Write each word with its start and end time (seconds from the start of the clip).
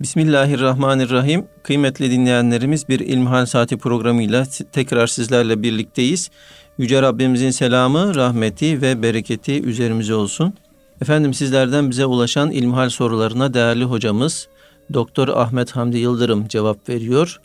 Bismillahirrahmanirrahim. 0.00 1.46
Kıymetli 1.62 2.10
dinleyenlerimiz 2.10 2.88
bir 2.88 3.00
İlmihal 3.00 3.46
Saati 3.46 3.76
programıyla 3.76 4.44
tekrar 4.72 5.06
sizlerle 5.06 5.62
birlikteyiz. 5.62 6.30
Yüce 6.78 7.02
Rabbimizin 7.02 7.50
selamı, 7.50 8.14
rahmeti 8.14 8.82
ve 8.82 9.02
bereketi 9.02 9.62
üzerimize 9.62 10.14
olsun. 10.14 10.54
Efendim 11.00 11.34
sizlerden 11.34 11.90
bize 11.90 12.06
ulaşan 12.06 12.50
ilmihal 12.50 12.88
sorularına 12.88 13.54
değerli 13.54 13.84
hocamız 13.84 14.48
Doktor 14.92 15.28
Ahmet 15.28 15.70
Hamdi 15.70 15.98
Yıldırım 15.98 16.48
cevap 16.48 16.88
veriyor. 16.88 17.40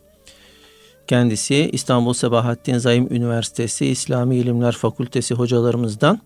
Kendisi 1.07 1.69
İstanbul 1.73 2.13
Sabahattin 2.13 2.77
Zaim 2.77 3.07
Üniversitesi 3.13 3.85
İslami 3.85 4.37
İlimler 4.37 4.71
Fakültesi 4.71 5.33
hocalarımızdan. 5.33 6.19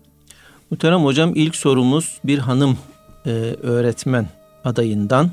Muhterem 0.70 1.04
hocam 1.04 1.32
ilk 1.34 1.56
sorumuz 1.56 2.18
bir 2.24 2.38
hanım 2.38 2.78
e, 3.26 3.30
öğretmen 3.62 4.28
adayından 4.64 5.30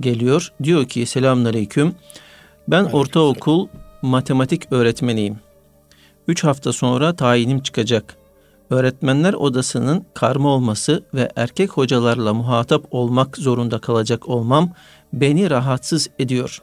geliyor. 0.00 0.52
Diyor 0.62 0.84
ki 0.84 1.06
selamünaleyküm. 1.06 1.94
Ben 2.68 2.78
Aleyküm 2.78 3.00
ortaokul 3.00 3.68
matematik 4.02 4.72
öğretmeniyim. 4.72 5.38
Üç 6.28 6.44
hafta 6.44 6.72
sonra 6.72 7.16
tayinim 7.16 7.60
çıkacak. 7.60 8.16
Öğretmenler 8.70 9.34
odasının 9.34 10.06
karma 10.14 10.48
olması 10.48 11.02
ve 11.14 11.28
erkek 11.36 11.70
hocalarla 11.70 12.34
muhatap 12.34 12.84
olmak 12.90 13.36
zorunda 13.36 13.78
kalacak 13.78 14.28
olmam 14.28 14.70
beni 15.12 15.50
rahatsız 15.50 16.08
ediyor. 16.18 16.62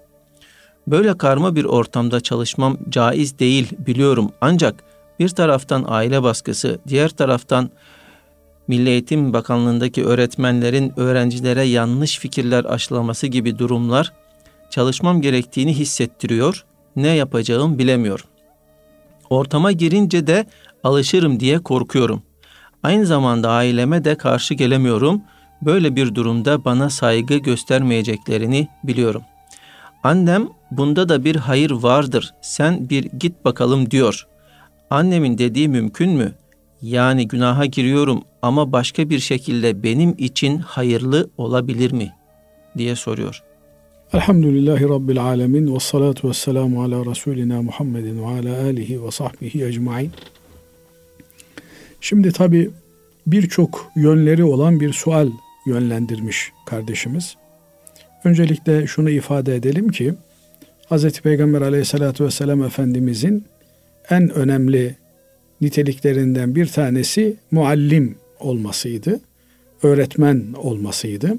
Böyle 0.88 1.18
karma 1.18 1.56
bir 1.56 1.66
ortamda 1.66 2.22
çalışmam 2.22 2.78
caiz 2.90 3.40
değil 3.40 3.72
biliyorum 3.80 4.32
ancak 4.42 4.84
bir 5.20 5.30
taraftan 5.30 5.86
aile 5.88 6.24
baskısı, 6.24 6.80
diğer 6.88 7.10
taraftan 7.10 7.70
Milli 8.68 8.90
Eğitim 8.90 9.34
Bakanlığındaki 9.34 10.06
öğretmenlerin 10.06 10.94
öğrencilere 10.98 11.64
yanlış 11.64 12.20
fikirler 12.20 12.66
aşılaması 12.66 13.28
gibi 13.28 13.60
durumlar 13.60 14.14
çalışmam 14.70 15.22
gerektiğini 15.22 15.74
hissettiriyor. 15.74 16.66
Ne 16.96 17.08
yapacağım 17.08 17.80
bilemiyorum. 17.80 18.26
Ortama 19.30 19.72
girince 19.72 20.28
de 20.28 20.46
alışırım 20.84 21.40
diye 21.40 21.60
korkuyorum. 21.60 22.24
Aynı 22.84 23.06
zamanda 23.06 23.50
aileme 23.50 24.04
de 24.04 24.16
karşı 24.16 24.54
gelemiyorum. 24.54 25.22
Böyle 25.62 25.96
bir 25.96 26.16
durumda 26.16 26.66
bana 26.66 26.90
saygı 26.90 27.38
göstermeyeceklerini 27.38 28.68
biliyorum. 28.84 29.22
Annem 30.04 30.50
bunda 30.72 31.10
da 31.10 31.24
bir 31.24 31.36
hayır 31.36 31.72
vardır. 31.72 32.34
Sen 32.42 32.90
bir 32.90 33.04
git 33.04 33.46
bakalım 33.46 33.92
diyor. 33.92 34.28
Annemin 34.90 35.38
dediği 35.38 35.68
mümkün 35.68 36.12
mü? 36.12 36.34
Yani 36.84 37.28
günaha 37.28 37.66
giriyorum 37.72 38.24
ama 38.42 38.72
başka 38.72 39.10
bir 39.10 39.20
şekilde 39.20 39.84
benim 39.84 40.16
için 40.18 40.58
hayırlı 40.58 41.30
olabilir 41.38 41.92
mi? 41.92 42.12
diye 42.78 42.96
soruyor. 42.96 43.44
Elhamdülillahi 44.14 44.84
Rabbil 44.90 45.22
Alemin 45.22 45.76
ve 45.76 45.80
salatu 45.80 46.30
ve 46.30 46.34
selamu 46.34 46.84
ala 46.84 47.06
Resulina 47.06 47.62
Muhammedin 47.62 48.22
ve 48.22 48.26
ala 48.26 48.64
alihi 48.64 49.06
ve 49.06 49.12
sahbihi 49.12 49.66
ecmain. 49.66 50.12
Şimdi 52.02 52.32
tabi 52.32 52.70
birçok 53.28 53.92
yönleri 53.96 54.44
olan 54.44 54.80
bir 54.80 54.94
sual 54.94 55.30
yönlendirmiş 55.66 56.52
kardeşimiz. 56.66 57.36
Öncelikle 58.24 58.88
şunu 58.88 59.10
ifade 59.10 59.56
edelim 59.56 59.90
ki 59.90 60.14
Hz. 60.92 61.22
Peygamber 61.22 61.62
aleyhissalatü 61.62 62.26
vesselam 62.26 62.64
Efendimizin 62.64 63.46
en 64.10 64.30
önemli 64.30 64.96
niteliklerinden 65.64 66.56
bir 66.56 66.66
tanesi 66.66 67.36
muallim 67.52 68.16
olmasıydı. 68.40 69.20
Öğretmen 69.84 70.54
olmasıydı. 70.58 71.38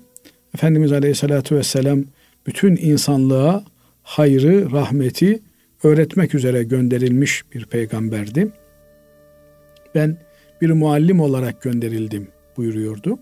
Efendimiz 0.54 0.92
Aleyhisselatü 0.92 1.56
Vesselam 1.56 2.04
bütün 2.46 2.76
insanlığa 2.76 3.64
hayrı, 4.02 4.72
rahmeti 4.72 5.40
öğretmek 5.82 6.34
üzere 6.34 6.62
gönderilmiş 6.62 7.42
bir 7.54 7.66
peygamberdi. 7.66 8.48
Ben 9.94 10.18
bir 10.60 10.70
muallim 10.70 11.20
olarak 11.20 11.62
gönderildim 11.62 12.28
buyuruyordu. 12.56 13.18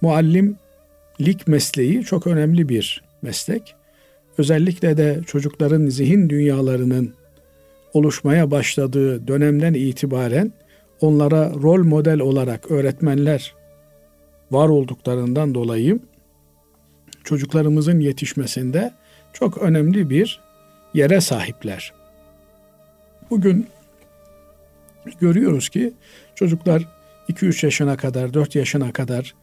Muallimlik 0.00 1.46
mesleği 1.46 2.04
çok 2.04 2.26
önemli 2.26 2.68
bir 2.68 3.02
meslek. 3.22 3.74
Özellikle 4.38 4.96
de 4.96 5.20
çocukların 5.26 5.86
zihin 5.86 6.30
dünyalarının 6.30 7.14
oluşmaya 7.92 8.50
başladığı 8.50 9.28
dönemden 9.28 9.74
itibaren 9.74 10.52
onlara 11.00 11.50
rol 11.50 11.84
model 11.84 12.20
olarak 12.20 12.70
öğretmenler 12.70 13.54
var 14.50 14.68
olduklarından 14.68 15.54
dolayı 15.54 15.98
çocuklarımızın 17.24 18.00
yetişmesinde 18.00 18.92
çok 19.32 19.58
önemli 19.58 20.10
bir 20.10 20.40
yere 20.94 21.20
sahipler. 21.20 21.92
Bugün 23.30 23.66
görüyoruz 25.20 25.68
ki 25.68 25.92
çocuklar 26.34 26.88
2-3 27.28 27.66
yaşına 27.66 27.96
kadar, 27.96 28.34
4 28.34 28.54
yaşına 28.54 28.92
kadar 28.92 29.34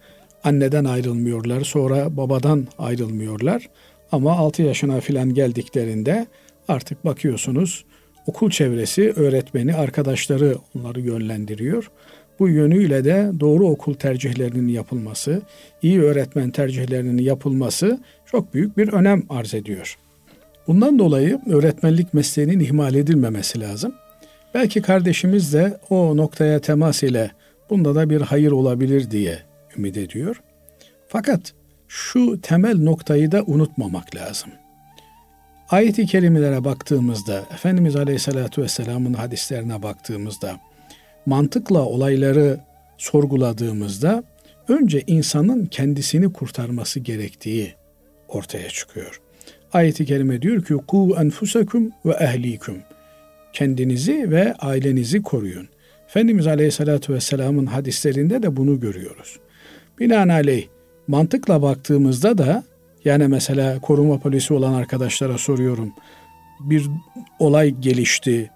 anneden 0.43 0.85
ayrılmıyorlar, 0.85 1.61
sonra 1.61 2.17
babadan 2.17 2.67
ayrılmıyorlar. 2.77 3.69
Ama 4.11 4.31
6 4.31 4.61
yaşına 4.61 4.99
filan 4.99 5.33
geldiklerinde 5.33 6.27
artık 6.67 7.05
bakıyorsunuz 7.05 7.85
okul 8.27 8.49
çevresi, 8.49 9.13
öğretmeni, 9.15 9.75
arkadaşları 9.75 10.55
onları 10.75 11.01
yönlendiriyor. 11.01 11.91
Bu 12.39 12.49
yönüyle 12.49 13.05
de 13.05 13.31
doğru 13.39 13.67
okul 13.67 13.93
tercihlerinin 13.93 14.67
yapılması, 14.67 15.41
iyi 15.81 16.01
öğretmen 16.01 16.51
tercihlerinin 16.51 17.17
yapılması 17.17 17.99
çok 18.25 18.53
büyük 18.53 18.77
bir 18.77 18.93
önem 18.93 19.23
arz 19.29 19.53
ediyor. 19.53 19.97
Bundan 20.67 20.99
dolayı 20.99 21.39
öğretmenlik 21.49 22.13
mesleğinin 22.13 22.59
ihmal 22.59 22.95
edilmemesi 22.95 23.59
lazım. 23.59 23.93
Belki 24.53 24.81
kardeşimiz 24.81 25.53
de 25.53 25.79
o 25.89 26.17
noktaya 26.17 26.59
temas 26.59 27.03
ile 27.03 27.31
bunda 27.69 27.95
da 27.95 28.09
bir 28.09 28.21
hayır 28.21 28.51
olabilir 28.51 29.11
diye 29.11 29.39
ümit 29.77 29.97
ediyor. 29.97 30.41
Fakat 31.07 31.53
şu 31.88 32.41
temel 32.41 32.77
noktayı 32.79 33.31
da 33.31 33.44
unutmamak 33.44 34.15
lazım. 34.15 34.51
Ayet-i 35.69 36.05
kerimelere 36.05 36.63
baktığımızda, 36.63 37.45
Efendimiz 37.53 37.95
Aleyhisselatü 37.95 38.61
Vesselam'ın 38.61 39.13
hadislerine 39.13 39.83
baktığımızda, 39.83 40.59
mantıkla 41.25 41.81
olayları 41.85 42.59
sorguladığımızda 42.97 44.23
önce 44.67 45.03
insanın 45.07 45.66
kendisini 45.66 46.33
kurtarması 46.33 47.00
gerektiği 47.00 47.73
ortaya 48.27 48.69
çıkıyor. 48.69 49.22
Ayet-i 49.73 50.06
kerime 50.06 50.41
diyor 50.41 50.63
ki 50.63 50.73
ku 50.73 51.16
enfusakum 51.19 51.91
ve 52.06 52.11
ehlikum. 52.11 52.77
Kendinizi 53.53 54.31
ve 54.31 54.53
ailenizi 54.53 55.22
koruyun. 55.22 55.67
Efendimiz 56.07 56.47
Aleyhisselatü 56.47 57.13
Vesselam'ın 57.13 57.66
hadislerinde 57.66 58.44
de 58.44 58.56
bunu 58.56 58.79
görüyoruz. 58.79 59.39
Binaenaleyh 60.00 60.67
mantıkla 61.07 61.61
baktığımızda 61.61 62.38
da 62.38 62.63
yani 63.07 63.28
mesela 63.28 63.79
koruma 63.81 64.19
polisi 64.19 64.53
olan 64.53 64.73
arkadaşlara 64.73 65.38
soruyorum. 65.38 65.94
Bir 66.59 66.90
olay 67.40 67.69
gelişti. 67.69 68.51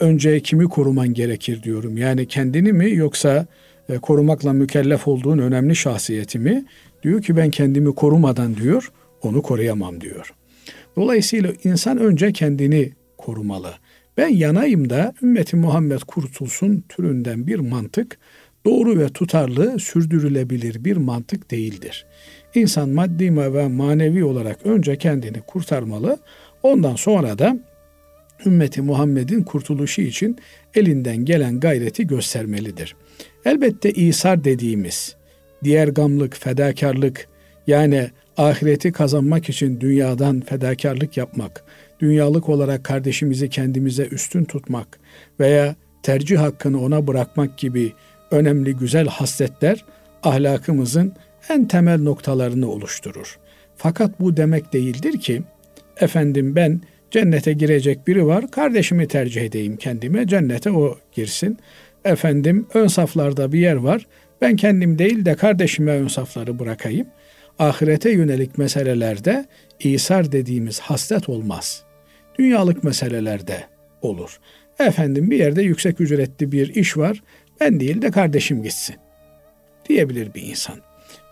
Önce 0.00 0.40
kimi 0.40 0.68
koruman 0.68 1.14
gerekir 1.14 1.62
diyorum. 1.62 1.96
Yani 1.96 2.28
kendini 2.28 2.72
mi 2.72 2.94
yoksa 2.94 3.46
e, 3.88 3.98
korumakla 3.98 4.52
mükellef 4.52 5.08
olduğun 5.08 5.38
önemli 5.38 5.76
şahsiyeti 5.76 6.38
mi? 6.38 6.64
Diyor 7.02 7.22
ki 7.22 7.36
ben 7.36 7.50
kendimi 7.50 7.94
korumadan 7.94 8.56
diyor, 8.56 8.92
onu 9.22 9.42
koruyamam 9.42 10.00
diyor. 10.00 10.34
Dolayısıyla 10.96 11.52
insan 11.64 11.98
önce 11.98 12.32
kendini 12.32 12.92
korumalı. 13.18 13.74
Ben 14.16 14.28
yanayım 14.28 14.90
da 14.90 15.14
ümmeti 15.22 15.56
Muhammed 15.56 16.00
kurtulsun 16.00 16.84
türünden 16.88 17.46
bir 17.46 17.58
mantık 17.58 18.18
doğru 18.66 18.98
ve 18.98 19.08
tutarlı, 19.08 19.78
sürdürülebilir 19.78 20.84
bir 20.84 20.96
mantık 20.96 21.50
değildir. 21.50 22.06
İnsan 22.54 22.88
maddi 22.88 23.36
ve 23.36 23.68
manevi 23.68 24.24
olarak 24.24 24.66
önce 24.66 24.98
kendini 24.98 25.40
kurtarmalı. 25.40 26.18
Ondan 26.62 26.96
sonra 26.96 27.38
da 27.38 27.58
ümmeti 28.46 28.82
Muhammed'in 28.82 29.42
kurtuluşu 29.42 30.02
için 30.02 30.38
elinden 30.74 31.16
gelen 31.16 31.60
gayreti 31.60 32.06
göstermelidir. 32.06 32.96
Elbette 33.44 33.92
İsar 33.92 34.44
dediğimiz 34.44 35.16
diğer 35.64 35.88
gamlık, 35.88 36.36
fedakarlık 36.36 37.28
yani 37.66 38.10
ahireti 38.36 38.92
kazanmak 38.92 39.48
için 39.48 39.80
dünyadan 39.80 40.40
fedakarlık 40.40 41.16
yapmak, 41.16 41.64
dünyalık 42.00 42.48
olarak 42.48 42.84
kardeşimizi 42.84 43.50
kendimize 43.50 44.04
üstün 44.06 44.44
tutmak 44.44 44.98
veya 45.40 45.76
tercih 46.02 46.38
hakkını 46.38 46.82
ona 46.82 47.06
bırakmak 47.06 47.58
gibi 47.58 47.92
önemli 48.30 48.76
güzel 48.76 49.06
hasletler 49.06 49.84
ahlakımızın 50.22 51.12
en 51.48 51.68
temel 51.68 52.02
noktalarını 52.02 52.70
oluşturur. 52.70 53.38
Fakat 53.76 54.20
bu 54.20 54.36
demek 54.36 54.72
değildir 54.72 55.20
ki 55.20 55.42
efendim 56.00 56.56
ben 56.56 56.80
cennete 57.10 57.52
girecek 57.52 58.06
biri 58.06 58.26
var 58.26 58.50
kardeşimi 58.50 59.08
tercih 59.08 59.42
edeyim 59.42 59.76
kendime 59.76 60.26
cennete 60.26 60.70
o 60.70 60.98
girsin. 61.12 61.58
Efendim 62.04 62.66
ön 62.74 62.86
saflarda 62.86 63.52
bir 63.52 63.58
yer 63.58 63.74
var 63.74 64.06
ben 64.40 64.56
kendim 64.56 64.98
değil 64.98 65.24
de 65.24 65.34
kardeşime 65.34 65.92
ön 65.92 66.08
safları 66.08 66.58
bırakayım. 66.58 67.06
ahirete 67.58 68.10
yönelik 68.10 68.58
meselelerde 68.58 69.46
İsar 69.80 70.32
dediğimiz 70.32 70.80
haslet 70.80 71.28
olmaz. 71.28 71.84
Dünyalık 72.38 72.84
meselelerde 72.84 73.64
olur. 74.02 74.38
Efendim 74.78 75.30
bir 75.30 75.38
yerde 75.38 75.62
yüksek 75.62 76.00
ücretli 76.00 76.52
bir 76.52 76.74
iş 76.74 76.96
var. 76.96 77.22
Ben 77.60 77.80
değil 77.80 78.02
de 78.02 78.10
kardeşim 78.10 78.62
gitsin. 78.62 78.96
Diyebilir 79.88 80.34
bir 80.34 80.42
insan. 80.42 80.74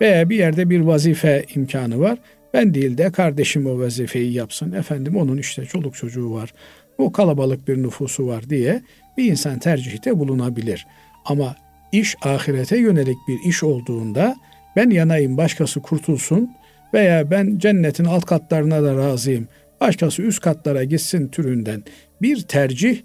Veya 0.00 0.30
bir 0.30 0.36
yerde 0.36 0.70
bir 0.70 0.80
vazife 0.80 1.44
imkanı 1.54 2.00
var. 2.00 2.18
Ben 2.54 2.74
değil 2.74 2.98
de 2.98 3.12
kardeşim 3.12 3.66
o 3.66 3.78
vazifeyi 3.78 4.32
yapsın. 4.32 4.72
Efendim 4.72 5.16
onun 5.16 5.38
işte 5.38 5.66
çoluk 5.66 5.94
çocuğu 5.94 6.32
var. 6.34 6.54
O 6.98 7.12
kalabalık 7.12 7.68
bir 7.68 7.82
nüfusu 7.82 8.26
var 8.26 8.50
diye 8.50 8.82
bir 9.18 9.24
insan 9.30 9.58
tercihte 9.58 10.18
bulunabilir. 10.18 10.86
Ama 11.24 11.56
iş 11.92 12.16
ahirete 12.22 12.78
yönelik 12.78 13.16
bir 13.28 13.48
iş 13.48 13.62
olduğunda 13.62 14.36
ben 14.76 14.90
yanayım 14.90 15.36
başkası 15.36 15.82
kurtulsun 15.82 16.50
veya 16.94 17.30
ben 17.30 17.58
cennetin 17.58 18.04
alt 18.04 18.24
katlarına 18.24 18.82
da 18.82 18.96
razıyım 18.96 19.48
başkası 19.80 20.22
üst 20.22 20.40
katlara 20.40 20.84
gitsin 20.84 21.28
türünden 21.28 21.82
bir 22.22 22.42
tercih 22.42 23.02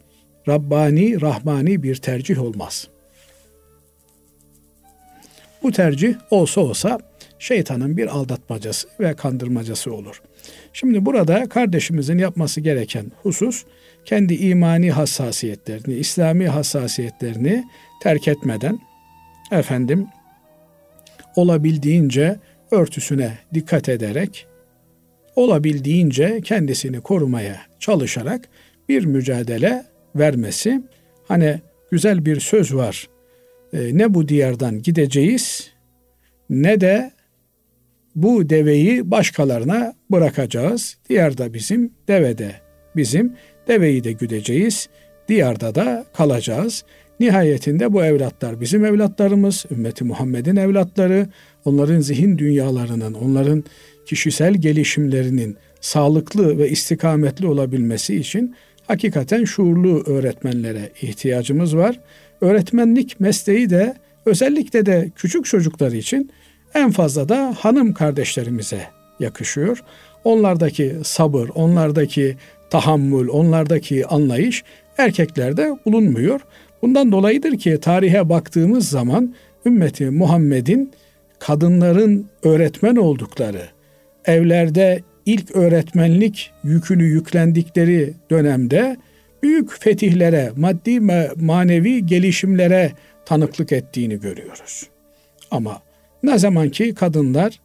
Rabbani, 0.47 1.21
Rahmani 1.21 1.83
bir 1.83 1.95
tercih 1.95 2.41
olmaz. 2.41 2.87
Bu 5.63 5.71
tercih 5.71 6.15
olsa 6.31 6.61
olsa 6.61 6.99
şeytanın 7.39 7.97
bir 7.97 8.07
aldatmacası 8.07 8.87
ve 8.99 9.13
kandırmacası 9.13 9.93
olur. 9.93 10.21
Şimdi 10.73 11.05
burada 11.05 11.49
kardeşimizin 11.49 12.17
yapması 12.17 12.61
gereken 12.61 13.11
husus 13.23 13.65
kendi 14.05 14.33
imani 14.35 14.91
hassasiyetlerini, 14.91 15.95
İslami 15.95 16.47
hassasiyetlerini 16.47 17.63
terk 18.01 18.27
etmeden 18.27 18.79
efendim 19.51 20.07
olabildiğince 21.35 22.39
örtüsüne 22.71 23.37
dikkat 23.53 23.89
ederek 23.89 24.47
olabildiğince 25.35 26.41
kendisini 26.43 27.01
korumaya 27.01 27.61
çalışarak 27.79 28.49
bir 28.89 29.05
mücadele 29.05 29.83
vermesi. 30.15 30.81
Hani 31.27 31.61
güzel 31.91 32.25
bir 32.25 32.39
söz 32.39 32.75
var. 32.75 33.07
E, 33.73 33.97
ne 33.97 34.13
bu 34.13 34.27
diyardan 34.27 34.81
gideceğiz 34.81 35.71
ne 36.49 36.81
de 36.81 37.11
bu 38.15 38.49
deveyi 38.49 39.11
başkalarına 39.11 39.93
bırakacağız. 40.11 40.97
Diyarda 41.09 41.53
bizim, 41.53 41.93
devede 42.07 42.51
bizim, 42.95 43.33
deveyi 43.67 44.03
de 44.03 44.11
güdeceğiz. 44.11 44.89
Diyarda 45.27 45.75
da 45.75 46.05
kalacağız. 46.13 46.83
Nihayetinde 47.19 47.93
bu 47.93 48.03
evlatlar 48.03 48.61
bizim 48.61 48.85
evlatlarımız, 48.85 49.65
ümmeti 49.71 50.03
Muhammed'in 50.03 50.55
evlatları, 50.55 51.27
onların 51.65 51.99
zihin 51.99 52.37
dünyalarının, 52.37 53.13
onların 53.13 53.63
kişisel 54.05 54.53
gelişimlerinin 54.53 55.57
sağlıklı 55.81 56.57
ve 56.57 56.69
istikametli 56.69 57.47
olabilmesi 57.47 58.15
için 58.15 58.55
hakikaten 58.87 59.43
şuurlu 59.43 60.03
öğretmenlere 60.05 60.91
ihtiyacımız 61.01 61.75
var. 61.75 61.99
Öğretmenlik 62.41 63.19
mesleği 63.19 63.69
de 63.69 63.95
özellikle 64.25 64.85
de 64.85 65.11
küçük 65.15 65.45
çocuklar 65.45 65.91
için 65.91 66.31
en 66.73 66.91
fazla 66.91 67.29
da 67.29 67.55
hanım 67.59 67.93
kardeşlerimize 67.93 68.81
yakışıyor. 69.19 69.83
Onlardaki 70.23 70.95
sabır, 71.03 71.49
onlardaki 71.55 72.37
tahammül, 72.69 73.27
onlardaki 73.27 74.05
anlayış 74.07 74.63
erkeklerde 74.97 75.77
bulunmuyor. 75.85 76.41
Bundan 76.81 77.11
dolayıdır 77.11 77.57
ki 77.57 77.77
tarihe 77.81 78.29
baktığımız 78.29 78.89
zaman 78.89 79.35
ümmeti 79.65 80.09
Muhammed'in 80.09 80.91
kadınların 81.39 82.27
öğretmen 82.43 82.95
oldukları, 82.95 83.69
evlerde 84.25 85.03
ilk 85.25 85.55
öğretmenlik 85.55 86.51
yükünü 86.63 87.03
yüklendikleri 87.03 88.13
dönemde 88.29 88.97
büyük 89.43 89.81
fetihlere, 89.81 90.51
maddi 90.55 91.07
ve 91.07 91.31
manevi 91.35 92.05
gelişimlere 92.05 92.91
tanıklık 93.25 93.71
ettiğini 93.71 94.19
görüyoruz. 94.19 94.87
Ama 95.51 95.81
ne 96.23 96.37
zaman 96.37 96.69
ki 96.69 96.93
kadınlar 96.93 97.59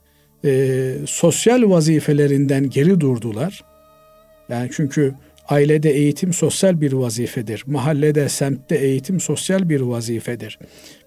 e, 0.45 0.93
sosyal 1.07 1.71
vazifelerinden 1.71 2.71
geri 2.71 3.01
durdular, 3.01 3.65
yani 4.49 4.71
çünkü 4.73 5.15
ailede 5.49 5.91
eğitim 5.91 6.33
sosyal 6.33 6.81
bir 6.81 6.93
vazifedir. 6.93 7.63
Mahallede, 7.67 8.29
semtte 8.29 8.77
eğitim 8.77 9.21
sosyal 9.21 9.69
bir 9.69 9.81
vazifedir. 9.81 10.59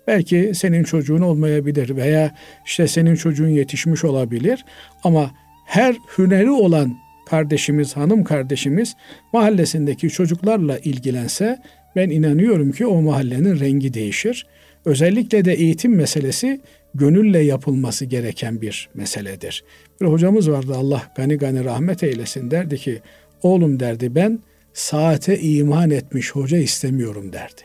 Belki 0.07 0.51
senin 0.55 0.83
çocuğun 0.83 1.21
olmayabilir 1.21 1.95
veya 1.95 2.35
işte 2.65 2.87
senin 2.87 3.15
çocuğun 3.15 3.49
yetişmiş 3.49 4.03
olabilir 4.03 4.65
ama 5.03 5.31
her 5.65 5.95
hüneri 6.17 6.51
olan 6.51 6.97
kardeşimiz, 7.27 7.97
hanım 7.97 8.23
kardeşimiz 8.23 8.95
mahallesindeki 9.33 10.09
çocuklarla 10.09 10.77
ilgilense 10.77 11.59
ben 11.95 12.09
inanıyorum 12.09 12.71
ki 12.71 12.85
o 12.85 13.01
mahallenin 13.01 13.59
rengi 13.59 13.93
değişir. 13.93 14.47
Özellikle 14.85 15.45
de 15.45 15.53
eğitim 15.53 15.95
meselesi 15.95 16.61
gönülle 16.93 17.39
yapılması 17.39 18.05
gereken 18.05 18.61
bir 18.61 18.89
meseledir. 18.93 19.63
Bir 20.01 20.05
hocamız 20.05 20.51
vardı 20.51 20.73
Allah 20.75 21.13
gani 21.15 21.37
gani 21.37 21.63
rahmet 21.63 22.03
eylesin 22.03 22.51
derdi 22.51 22.77
ki 22.77 23.01
oğlum 23.43 23.79
derdi 23.79 24.15
ben 24.15 24.39
saate 24.73 25.39
iman 25.39 25.89
etmiş 25.89 26.31
hoca 26.31 26.57
istemiyorum 26.57 27.33
derdi. 27.33 27.61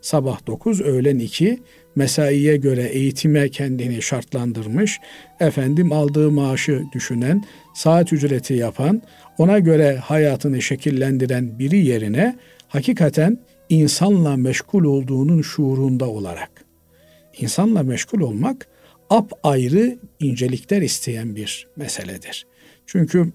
Sabah 0.00 0.46
9 0.46 0.80
öğlen 0.80 1.18
2 1.18 1.58
mesaiye 1.96 2.56
göre 2.56 2.82
eğitime 2.82 3.48
kendini 3.48 4.02
şartlandırmış, 4.02 5.00
efendim 5.40 5.92
aldığı 5.92 6.30
maaşı 6.30 6.82
düşünen, 6.92 7.44
saat 7.74 8.12
ücreti 8.12 8.54
yapan, 8.54 9.02
ona 9.38 9.58
göre 9.58 9.96
hayatını 9.96 10.62
şekillendiren 10.62 11.58
biri 11.58 11.86
yerine 11.86 12.36
hakikaten 12.68 13.38
insanla 13.68 14.36
meşgul 14.36 14.84
olduğunun 14.84 15.42
şuurunda 15.42 16.08
olarak. 16.08 16.64
İnsanla 17.38 17.82
meşgul 17.82 18.20
olmak 18.20 18.68
ap 19.10 19.32
ayrı 19.42 19.98
incelikler 20.20 20.82
isteyen 20.82 21.36
bir 21.36 21.68
meseledir. 21.76 22.46
Çünkü 22.86 23.32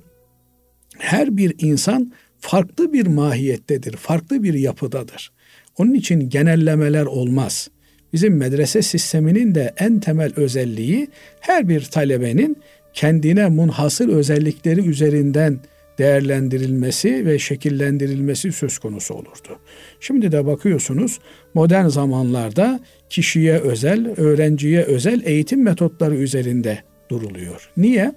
her 0.98 1.38
bir 1.38 1.56
insan 1.60 2.12
farklı 2.40 2.94
bir 2.94 3.08
mahiyettedir, 3.08 3.98
farklı 3.98 4.44
bir 4.44 4.54
yapıdadır. 4.54 5.32
Onun 5.78 5.94
için 5.94 6.30
genellemeler 6.30 7.06
olmaz. 7.06 7.70
Bizim 8.18 8.38
medrese 8.38 8.82
sisteminin 8.82 9.56
de 9.56 9.74
en 9.78 10.00
temel 10.00 10.32
özelliği 10.36 11.08
her 11.40 11.70
bir 11.70 11.82
talebenin 11.82 12.58
kendine 12.94 13.48
munhasır 13.48 14.10
özellikleri 14.10 14.90
üzerinden 14.90 15.60
değerlendirilmesi 15.98 17.26
ve 17.26 17.40
şekillendirilmesi 17.40 18.52
söz 18.52 18.78
konusu 18.78 19.14
olurdu. 19.14 19.60
Şimdi 20.00 20.32
de 20.32 20.46
bakıyorsunuz 20.46 21.20
modern 21.54 21.88
zamanlarda 21.88 22.80
kişiye 23.10 23.60
özel, 23.60 24.08
öğrenciye 24.18 24.84
özel 24.84 25.22
eğitim 25.26 25.64
metotları 25.64 26.16
üzerinde 26.16 26.80
duruluyor. 27.10 27.70
Niye? 27.78 28.14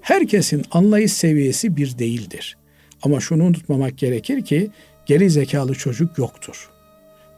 Herkesin 0.00 0.64
anlayış 0.70 1.12
seviyesi 1.12 1.76
bir 1.76 1.98
değildir. 1.98 2.56
Ama 3.02 3.20
şunu 3.20 3.44
unutmamak 3.44 3.98
gerekir 3.98 4.44
ki 4.44 4.70
geri 5.06 5.30
zekalı 5.30 5.74
çocuk 5.74 6.18
yoktur. 6.18 6.70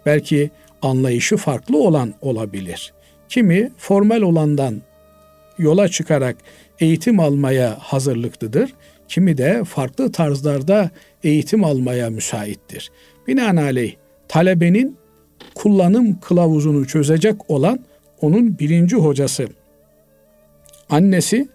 Belki 0.06 0.50
anlayışı 0.82 1.36
farklı 1.36 1.78
olan 1.78 2.14
olabilir. 2.20 2.92
Kimi 3.28 3.72
formal 3.78 4.22
olandan 4.22 4.82
yola 5.58 5.88
çıkarak 5.88 6.36
eğitim 6.80 7.20
almaya 7.20 7.76
hazırlıklıdır. 7.80 8.72
Kimi 9.08 9.38
de 9.38 9.64
farklı 9.64 10.12
tarzlarda 10.12 10.90
eğitim 11.24 11.64
almaya 11.64 12.10
müsaittir. 12.10 12.90
Binaenaleyh 13.26 13.94
talebenin 14.28 14.96
kullanım 15.54 16.20
kılavuzunu 16.20 16.86
çözecek 16.86 17.50
olan 17.50 17.78
onun 18.20 18.58
birinci 18.58 18.96
hocası, 18.96 19.48
annesi 20.90 21.48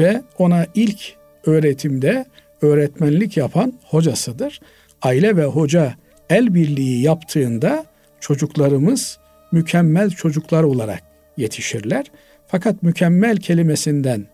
ve 0.00 0.22
ona 0.38 0.66
ilk 0.74 1.14
öğretimde 1.46 2.24
öğretmenlik 2.62 3.36
yapan 3.36 3.72
hocasıdır. 3.84 4.60
Aile 5.02 5.36
ve 5.36 5.44
hoca 5.44 5.94
el 6.30 6.54
birliği 6.54 7.02
yaptığında 7.02 7.84
çocuklarımız 8.24 9.18
mükemmel 9.52 10.10
çocuklar 10.10 10.62
olarak 10.62 11.02
yetişirler. 11.36 12.06
Fakat 12.46 12.82
mükemmel 12.82 13.36
kelimesinden 13.36 14.26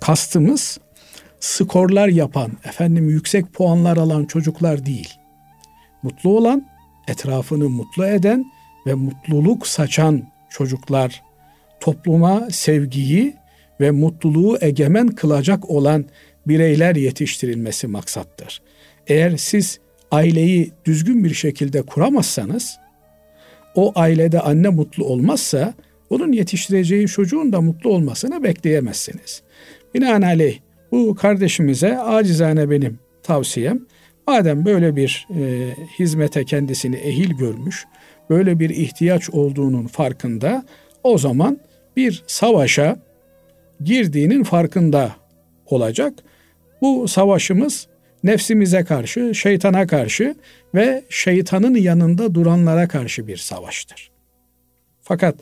kastımız 0.00 0.78
skorlar 1.40 2.08
yapan, 2.08 2.50
efendim 2.64 3.08
yüksek 3.08 3.52
puanlar 3.52 3.96
alan 3.96 4.24
çocuklar 4.24 4.86
değil. 4.86 5.14
Mutlu 6.02 6.36
olan, 6.36 6.66
etrafını 7.08 7.68
mutlu 7.68 8.06
eden 8.06 8.44
ve 8.86 8.94
mutluluk 8.94 9.66
saçan 9.66 10.22
çocuklar, 10.50 11.22
topluma 11.80 12.50
sevgiyi 12.50 13.36
ve 13.80 13.90
mutluluğu 13.90 14.58
egemen 14.60 15.08
kılacak 15.08 15.70
olan 15.70 16.04
bireyler 16.46 16.96
yetiştirilmesi 16.96 17.86
maksattır. 17.86 18.62
Eğer 19.06 19.36
siz 19.36 19.78
aileyi 20.10 20.72
düzgün 20.84 21.24
bir 21.24 21.34
şekilde 21.34 21.82
kuramazsanız, 21.82 22.83
o 23.74 23.92
ailede 23.94 24.40
anne 24.40 24.68
mutlu 24.68 25.04
olmazsa 25.04 25.74
onun 26.10 26.32
yetiştireceği 26.32 27.06
çocuğun 27.06 27.52
da 27.52 27.60
mutlu 27.60 27.90
olmasını 27.90 28.42
bekleyemezsiniz. 28.42 29.42
Binaenaleyh 29.94 30.58
bu 30.92 31.14
kardeşimize 31.14 31.98
acizane 31.98 32.70
benim 32.70 32.98
tavsiyem 33.22 33.80
madem 34.26 34.64
böyle 34.64 34.96
bir 34.96 35.28
e, 35.30 35.70
hizmete 35.98 36.44
kendisini 36.44 36.96
ehil 36.96 37.30
görmüş, 37.30 37.84
böyle 38.30 38.58
bir 38.58 38.70
ihtiyaç 38.70 39.30
olduğunun 39.30 39.86
farkında 39.86 40.64
o 41.02 41.18
zaman 41.18 41.58
bir 41.96 42.24
savaşa 42.26 42.96
girdiğinin 43.84 44.42
farkında 44.42 45.12
olacak. 45.66 46.14
Bu 46.80 47.08
savaşımız 47.08 47.86
nefsimize 48.24 48.84
karşı, 48.84 49.34
şeytana 49.34 49.86
karşı 49.86 50.34
ve 50.74 51.04
şeytanın 51.08 51.74
yanında 51.74 52.34
duranlara 52.34 52.88
karşı 52.88 53.26
bir 53.26 53.36
savaştır. 53.36 54.10
Fakat 55.02 55.36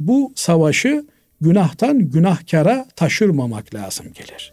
bu 0.00 0.32
savaşı 0.34 1.06
günahtan 1.40 1.98
günahkara 2.10 2.86
taşırmamak 2.96 3.74
lazım 3.74 4.06
gelir. 4.14 4.52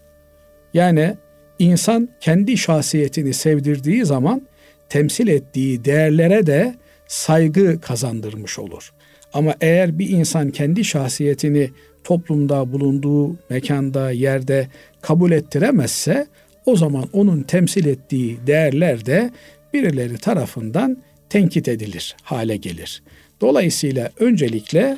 Yani 0.74 1.16
insan 1.60 2.10
kendi 2.20 2.58
şahsiyetini 2.58 3.34
sevdirdiği 3.34 4.06
zaman 4.06 4.42
temsil 4.90 5.28
ettiği 5.28 5.86
değerlere 5.86 6.48
de 6.48 6.76
saygı 7.08 7.82
kazandırmış 7.82 8.60
olur. 8.60 8.92
Ama 9.34 9.56
eğer 9.62 10.00
bir 10.00 10.10
insan 10.10 10.52
kendi 10.52 10.84
şahsiyetini 10.84 11.70
toplumda 12.04 12.74
bulunduğu 12.74 13.36
mekanda, 13.50 14.12
yerde 14.12 14.68
kabul 15.02 15.32
ettiremezse 15.32 16.28
o 16.66 16.76
zaman 16.76 17.06
onun 17.14 17.42
temsil 17.42 17.86
ettiği 17.86 18.38
değerler 18.48 19.06
de 19.06 19.32
birileri 19.74 20.18
tarafından 20.18 20.98
tenkit 21.30 21.68
edilir 21.68 22.16
hale 22.24 22.58
gelir. 22.58 23.04
Dolayısıyla 23.42 24.12
öncelikle 24.20 24.98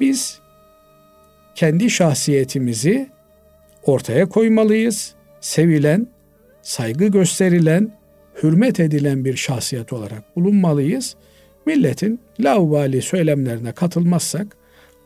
biz 0.00 0.38
kendi 1.54 1.90
şahsiyetimizi 1.90 3.08
ortaya 3.82 4.28
koymalıyız. 4.28 5.14
Sevilen, 5.40 6.06
saygı 6.62 7.06
gösterilen, 7.06 7.92
hürmet 8.42 8.80
edilen 8.80 9.24
bir 9.24 9.36
şahsiyet 9.36 9.92
olarak 9.92 10.36
bulunmalıyız. 10.36 11.16
Milletin 11.66 12.20
laubali 12.40 13.02
söylemlerine 13.02 13.72
katılmazsak, 13.72 14.56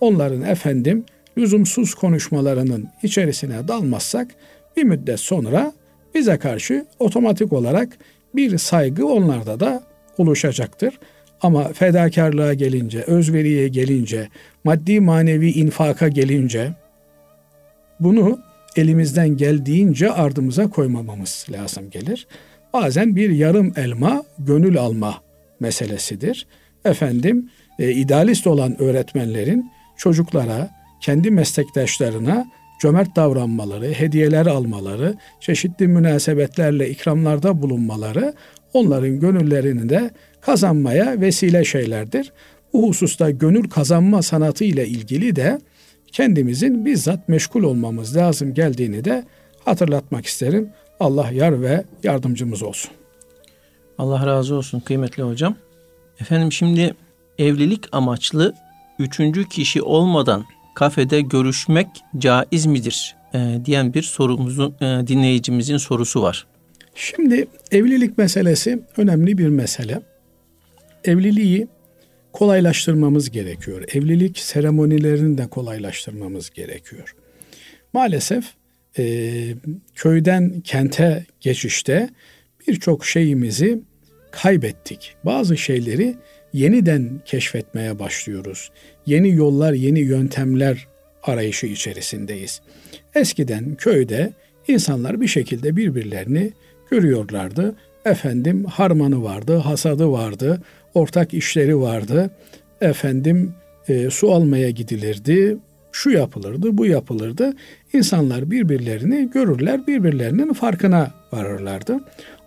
onların 0.01 0.43
efendim 0.43 1.05
lüzumsuz 1.39 1.95
konuşmalarının 1.95 2.89
içerisine 3.03 3.69
dalmazsak 3.69 4.29
bir 4.77 4.85
müddet 4.85 5.21
sonra 5.21 5.73
bize 6.15 6.39
karşı 6.39 6.87
otomatik 6.99 7.53
olarak 7.53 7.99
bir 8.35 8.59
saygı 8.59 9.07
onlarda 9.07 9.61
da 9.61 9.83
oluşacaktır. 10.19 10.99
Ama 11.43 11.69
fedakarlığa 11.69 12.55
gelince, 12.55 13.03
özveriye 13.03 13.69
gelince, 13.69 14.29
maddi 14.65 15.01
manevi 15.01 15.51
infaka 15.51 16.09
gelince 16.09 16.73
bunu 18.01 18.39
elimizden 18.77 19.29
geldiğince 19.29 20.13
ardımıza 20.13 20.71
koymamamız 20.71 21.47
lazım 21.51 21.91
gelir. 21.91 22.27
Bazen 22.73 23.17
bir 23.17 23.31
yarım 23.31 23.73
elma 23.77 24.23
gönül 24.39 24.79
alma 24.79 25.15
meselesidir. 25.61 26.47
Efendim 26.85 27.51
e, 27.79 27.93
idealist 27.93 28.47
olan 28.47 28.83
öğretmenlerin 28.83 29.71
çocuklara, 29.97 30.71
kendi 31.01 31.31
meslektaşlarına 31.31 32.47
cömert 32.81 33.17
davranmaları, 33.17 33.93
hediyeler 33.93 34.47
almaları, 34.47 35.15
çeşitli 35.41 35.89
münasebetlerle 35.89 36.91
ikramlarda 36.91 37.63
bulunmaları 37.63 38.35
onların 38.75 39.21
gönüllerini 39.21 39.89
de 39.89 40.11
kazanmaya 40.41 41.21
vesile 41.21 41.65
şeylerdir. 41.65 42.33
Bu 42.73 42.89
hususta 42.89 43.31
gönül 43.31 43.71
kazanma 43.71 44.23
sanatı 44.23 44.65
ile 44.65 44.87
ilgili 44.87 45.37
de 45.37 45.61
kendimizin 46.13 46.85
bizzat 46.85 47.29
meşgul 47.29 47.63
olmamız 47.63 48.17
lazım 48.17 48.55
geldiğini 48.55 49.05
de 49.05 49.25
hatırlatmak 49.65 50.27
isterim. 50.27 50.71
Allah 51.01 51.31
yar 51.33 51.63
ve 51.63 51.85
yardımcımız 52.03 52.63
olsun. 52.63 52.91
Allah 53.99 54.27
razı 54.27 54.55
olsun 54.55 54.81
kıymetli 54.81 55.23
hocam. 55.23 55.57
Efendim 56.21 56.53
şimdi 56.53 56.95
evlilik 57.39 57.85
amaçlı 57.93 58.55
üçüncü 58.99 59.49
kişi 59.49 59.83
olmadan 59.83 60.45
kafede 60.75 61.21
görüşmek 61.21 61.89
caiz 62.19 62.67
midir 62.67 63.17
e, 63.35 63.59
diyen 63.65 63.95
bir 63.95 64.03
sorumuzun 64.03 64.75
e, 64.81 65.07
dinleyicimizin 65.07 65.77
sorusu 65.77 66.23
var. 66.23 66.47
Şimdi 66.95 67.47
evlilik 67.71 68.19
meselesi 68.19 68.83
önemli 68.97 69.39
bir 69.39 69.49
mesele. 69.49 70.01
Evliliği 71.05 71.69
kolaylaştırmamız 72.33 73.31
gerekiyor. 73.31 73.85
Evlilik 73.95 74.39
seremonilerini 74.39 75.39
de 75.39 75.47
kolaylaştırmamız 75.47 76.51
gerekiyor. 76.51 77.15
Maalesef 77.93 78.45
e, 78.99 79.55
köyden 79.95 80.61
kente 80.61 81.27
geçişte 81.41 82.09
birçok 82.69 83.07
şeyimizi 83.07 83.83
kaybettik. 84.31 85.17
Bazı 85.25 85.57
şeyleri 85.57 86.15
yeniden 86.53 87.21
keşfetmeye 87.25 87.99
başlıyoruz. 87.99 88.71
Yeni 89.07 89.31
yollar, 89.35 89.73
yeni 89.73 90.01
yöntemler 90.01 90.87
arayışı 91.23 91.67
içerisindeyiz. 91.67 92.61
Eskiden 93.15 93.75
köyde 93.75 94.33
insanlar 94.69 95.21
bir 95.21 95.29
şekilde 95.29 95.77
birbirlerini 95.77 96.53
görüyorlardı. 96.91 97.75
Efendim 98.05 98.65
harmanı 98.65 99.23
vardı, 99.23 99.57
hasadı 99.57 100.11
vardı, 100.11 100.63
ortak 100.95 101.35
işleri 101.35 101.81
vardı. 101.81 102.31
Efendim 102.81 103.55
e, 103.89 104.11
su 104.11 104.33
almaya 104.33 104.71
gidilirdi, 104.71 105.57
şu 105.93 106.11
yapılırdı, 106.11 106.79
bu 106.79 106.87
yapılırdı. 106.87 107.53
İnsanlar 107.93 108.51
birbirlerini 108.51 109.31
görürler, 109.31 109.87
birbirlerinin 109.87 110.53
farkına 110.53 111.11
varırlardı. 111.33 112.01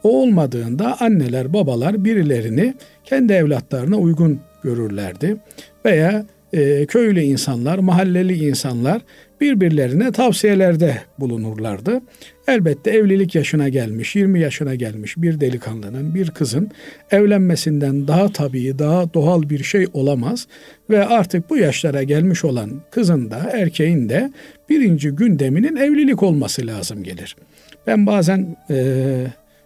O 0.03 0.21
olmadığında 0.21 1.01
anneler, 1.01 1.53
babalar 1.53 2.05
birilerini 2.05 2.73
kendi 3.03 3.33
evlatlarına 3.33 3.97
uygun 3.97 4.39
görürlerdi. 4.63 5.37
Veya 5.85 6.25
e, 6.53 6.85
köylü 6.85 7.21
insanlar, 7.21 7.79
mahalleli 7.79 8.47
insanlar 8.47 9.01
birbirlerine 9.41 10.11
tavsiyelerde 10.11 10.97
bulunurlardı. 11.19 12.01
Elbette 12.47 12.91
evlilik 12.91 13.35
yaşına 13.35 13.69
gelmiş, 13.69 14.15
20 14.15 14.39
yaşına 14.39 14.75
gelmiş 14.75 15.17
bir 15.17 15.39
delikanlının, 15.39 16.15
bir 16.15 16.29
kızın 16.31 16.71
evlenmesinden 17.11 18.07
daha 18.07 18.31
tabii, 18.31 18.79
daha 18.79 19.13
doğal 19.13 19.49
bir 19.49 19.63
şey 19.63 19.87
olamaz 19.93 20.47
ve 20.89 21.05
artık 21.05 21.49
bu 21.49 21.57
yaşlara 21.57 22.03
gelmiş 22.03 22.45
olan 22.45 22.69
kızın 22.91 23.31
da 23.31 23.49
erkeğin 23.53 24.09
de 24.09 24.31
birinci 24.69 25.09
gündeminin 25.09 25.75
evlilik 25.75 26.23
olması 26.23 26.67
lazım 26.67 27.03
gelir. 27.03 27.35
Ben 27.87 28.05
bazen 28.05 28.57
e, 28.69 29.15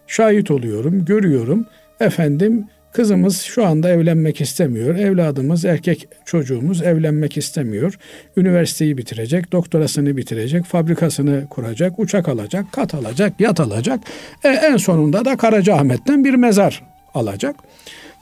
şahit 0.08 0.50
oluyorum, 0.50 1.04
görüyorum. 1.04 1.66
Efendim 2.00 2.66
Kızımız 2.92 3.42
şu 3.42 3.66
anda 3.66 3.88
evlenmek 3.90 4.40
istemiyor. 4.40 4.94
Evladımız, 4.94 5.64
erkek 5.64 6.08
çocuğumuz 6.24 6.82
evlenmek 6.82 7.36
istemiyor. 7.36 7.98
Üniversiteyi 8.36 8.98
bitirecek, 8.98 9.52
doktorasını 9.52 10.16
bitirecek, 10.16 10.64
fabrikasını 10.64 11.46
kuracak, 11.50 11.98
uçak 11.98 12.28
alacak, 12.28 12.72
kat 12.72 12.94
alacak, 12.94 13.40
yat 13.40 13.60
alacak. 13.60 14.00
E, 14.44 14.48
en 14.48 14.76
sonunda 14.76 15.24
da 15.24 15.36
Karacaahmet'ten 15.36 16.24
bir 16.24 16.34
mezar 16.34 16.82
alacak. 17.14 17.56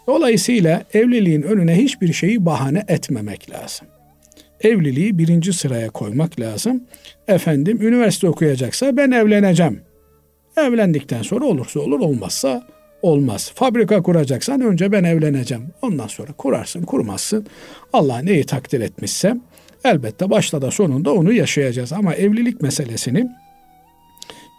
Dolayısıyla 0.06 0.82
evliliğin 0.94 1.42
önüne 1.42 1.76
hiçbir 1.76 2.12
şeyi 2.12 2.46
bahane 2.46 2.84
etmemek 2.88 3.50
lazım. 3.50 3.86
Evliliği 4.60 5.18
birinci 5.18 5.52
sıraya 5.52 5.90
koymak 5.90 6.40
lazım. 6.40 6.84
Efendim 7.28 7.78
üniversite 7.82 8.28
okuyacaksa 8.28 8.96
ben 8.96 9.10
evleneceğim. 9.10 9.85
Evlendikten 10.56 11.22
sonra 11.22 11.44
olursa 11.44 11.80
olur 11.80 12.00
olmazsa 12.00 12.66
olmaz. 13.02 13.52
Fabrika 13.54 14.02
kuracaksan 14.02 14.60
önce 14.60 14.92
ben 14.92 15.04
evleneceğim. 15.04 15.64
Ondan 15.82 16.06
sonra 16.06 16.32
kurarsın 16.32 16.82
kurmazsın. 16.82 17.46
Allah 17.92 18.18
neyi 18.18 18.44
takdir 18.44 18.80
etmişse 18.80 19.36
elbette 19.84 20.30
başta 20.30 20.62
da 20.62 20.70
sonunda 20.70 21.14
onu 21.14 21.32
yaşayacağız. 21.32 21.92
Ama 21.92 22.14
evlilik 22.14 22.62
meselesini 22.62 23.28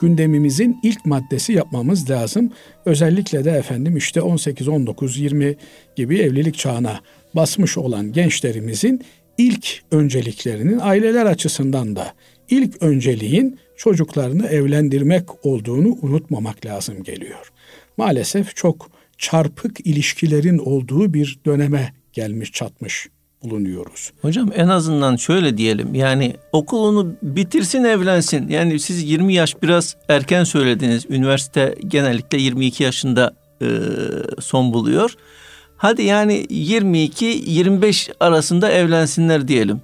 gündemimizin 0.02 0.80
ilk 0.84 1.06
maddesi 1.06 1.54
yapmamız 1.54 2.10
lazım. 2.10 2.52
Özellikle 2.86 3.46
de 3.46 3.52
efendim 3.52 3.98
işte 3.98 4.22
18, 4.22 4.68
19, 4.68 5.18
20 5.18 5.56
gibi 5.96 6.20
evlilik 6.20 6.58
çağına 6.58 7.00
basmış 7.36 7.78
olan 7.78 8.12
gençlerimizin 8.12 9.02
ilk 9.38 9.82
önceliklerinin 9.92 10.80
aileler 10.82 11.26
açısından 11.26 11.96
da 11.96 12.14
ilk 12.50 12.84
önceliğin 12.84 13.60
çocuklarını 13.78 14.48
evlendirmek 14.48 15.46
olduğunu 15.46 15.98
unutmamak 16.02 16.66
lazım 16.66 17.04
geliyor 17.04 17.52
maalesef 17.98 18.56
çok 18.56 18.90
çarpık 19.18 19.88
ilişkilerin 19.88 20.58
olduğu 20.58 21.14
bir 21.14 21.40
döneme 21.46 21.94
gelmiş 22.14 22.52
çatmış 22.52 23.08
bulunuyoruz. 23.44 24.12
Hocam 24.22 24.50
en 24.56 24.68
azından 24.68 25.16
şöyle 25.16 25.58
diyelim 25.58 25.96
yani 25.96 26.36
okulunu 26.52 27.16
bitirsin 27.22 27.84
evlensin. 27.84 28.50
Yani 28.50 28.80
siz 28.80 29.04
20 29.04 29.34
yaş 29.34 29.62
biraz 29.64 29.96
erken 30.10 30.44
söylediniz. 30.44 31.06
Üniversite 31.10 31.76
genellikle 31.88 32.38
22 32.38 32.84
yaşında 32.84 33.36
e, 33.62 33.68
son 34.40 34.74
buluyor. 34.74 35.16
Hadi 35.78 36.04
yani 36.04 36.46
22-25 36.46 38.12
arasında 38.20 38.72
evlensinler 38.72 39.48
diyelim. 39.48 39.82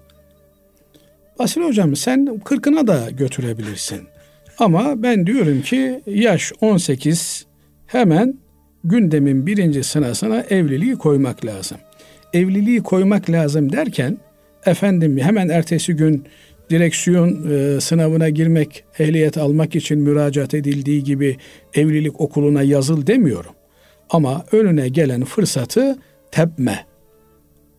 Basil 1.40 1.62
hocam 1.62 1.96
sen 1.96 2.40
kırkına 2.46 2.88
da 2.88 3.10
götürebilirsin. 3.10 4.02
Ama 4.60 5.04
ben 5.04 5.28
diyorum 5.28 5.62
ki 5.62 6.02
yaş 6.06 6.52
18 6.62 7.46
hemen 7.86 8.38
gündemin 8.84 9.48
birinci 9.48 9.84
sırasına 9.84 10.42
evliliği 10.50 10.96
koymak 10.96 11.46
lazım. 11.46 11.78
Evliliği 12.34 12.84
koymak 12.84 13.30
lazım 13.30 13.72
derken 13.72 14.18
efendim 14.66 15.18
hemen 15.18 15.50
ertesi 15.50 15.94
gün 15.94 16.26
direksiyon 16.70 17.52
e, 17.52 17.82
sınavına 17.82 18.30
girmek, 18.30 18.84
ehliyet 19.00 19.38
almak 19.38 19.76
için 19.76 20.00
müracaat 20.00 20.54
edildiği 20.54 21.04
gibi 21.04 21.38
evlilik 21.74 22.22
okuluna 22.22 22.62
yazıl 22.62 23.08
demiyorum. 23.08 23.52
Ama 24.10 24.46
önüne 24.52 24.90
gelen 24.90 25.24
fırsatı 25.24 25.98
tepme. 26.32 26.86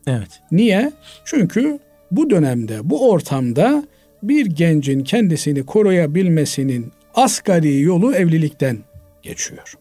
Evet. 0.07 0.41
Niye? 0.53 0.93
Çünkü 1.25 1.79
bu 2.17 2.31
dönemde, 2.31 2.91
bu 2.91 3.11
ortamda 3.11 3.85
bir 4.23 4.47
gencin 4.47 5.05
kendisini 5.05 5.67
koruyabilmesinin 5.67 6.93
asgari 7.15 7.81
yolu 7.81 8.15
evlilikten 8.15 8.79
geçiyor. 9.23 9.75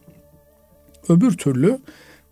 Öbür 1.08 1.36
türlü 1.36 1.78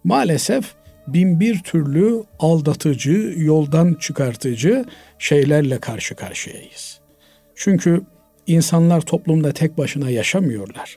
maalesef 0.04 0.74
bin 1.06 1.40
bir 1.40 1.58
türlü 1.58 2.22
aldatıcı, 2.38 3.34
yoldan 3.36 3.94
çıkartıcı 3.94 4.84
şeylerle 5.18 5.78
karşı 5.78 6.14
karşıyayız. 6.14 7.00
Çünkü 7.54 8.00
insanlar 8.46 9.00
toplumda 9.00 9.52
tek 9.52 9.78
başına 9.78 10.10
yaşamıyorlar. 10.10 10.96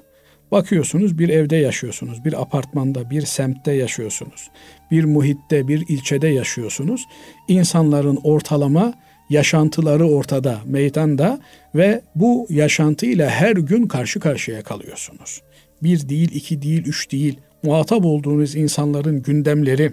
Bakıyorsunuz 0.52 1.20
bir 1.20 1.30
evde 1.30 1.56
yaşıyorsunuz, 1.56 2.26
bir 2.26 2.42
apartmanda, 2.42 3.10
bir 3.10 3.22
semtte 3.22 3.72
yaşıyorsunuz, 3.72 4.50
bir 4.92 5.04
muhitte, 5.04 5.68
bir 5.68 5.84
ilçede 5.90 6.28
yaşıyorsunuz. 6.28 7.06
İnsanların 7.48 8.20
ortalama 8.24 8.94
yaşantıları 9.30 10.08
ortada, 10.08 10.60
meydanda 10.66 11.40
ve 11.76 12.02
bu 12.16 12.48
yaşantıyla 12.50 13.30
her 13.30 13.52
gün 13.52 13.88
karşı 13.88 14.20
karşıya 14.20 14.64
kalıyorsunuz. 14.64 15.42
Bir 15.84 16.10
değil, 16.10 16.32
iki 16.34 16.62
değil, 16.62 16.84
üç 16.86 17.12
değil. 17.12 17.40
Muhatap 17.64 18.06
olduğunuz 18.06 18.56
insanların 18.56 19.22
gündemleri, 19.22 19.92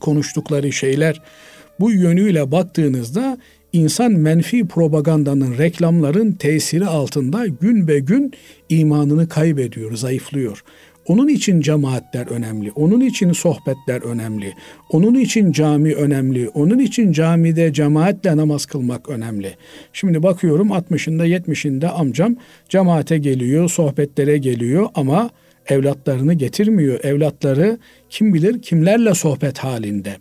konuştukları 0.00 0.72
şeyler 0.72 1.22
bu 1.80 1.90
yönüyle 1.90 2.52
baktığınızda 2.52 3.38
insan 3.72 4.12
menfi 4.12 4.68
propagandanın, 4.68 5.58
reklamların 5.58 6.32
tesiri 6.32 6.86
altında 6.86 7.46
gün 7.46 7.88
be 7.88 7.98
gün 7.98 8.32
imanını 8.68 9.28
kaybediyor, 9.28 9.96
zayıflıyor. 9.96 10.64
Onun 11.08 11.28
için 11.28 11.60
cemaatler 11.60 12.26
önemli. 12.26 12.72
Onun 12.72 13.00
için 13.00 13.32
sohbetler 13.32 14.02
önemli. 14.02 14.52
Onun 14.90 15.14
için 15.14 15.52
cami 15.52 15.94
önemli. 15.94 16.48
Onun 16.48 16.78
için 16.78 17.12
camide 17.12 17.72
cemaatle 17.72 18.36
namaz 18.36 18.66
kılmak 18.66 19.08
önemli. 19.08 19.56
Şimdi 19.92 20.22
bakıyorum 20.22 20.68
60'ında 20.68 21.26
70'inde 21.26 21.88
amcam 21.88 22.36
cemaate 22.68 23.18
geliyor, 23.18 23.70
sohbetlere 23.70 24.38
geliyor 24.38 24.88
ama 24.94 25.30
evlatlarını 25.68 26.34
getirmiyor. 26.34 27.04
Evlatları 27.04 27.78
kim 28.10 28.34
bilir 28.34 28.62
kimlerle 28.62 29.14
sohbet 29.14 29.58
halinde. 29.58 30.16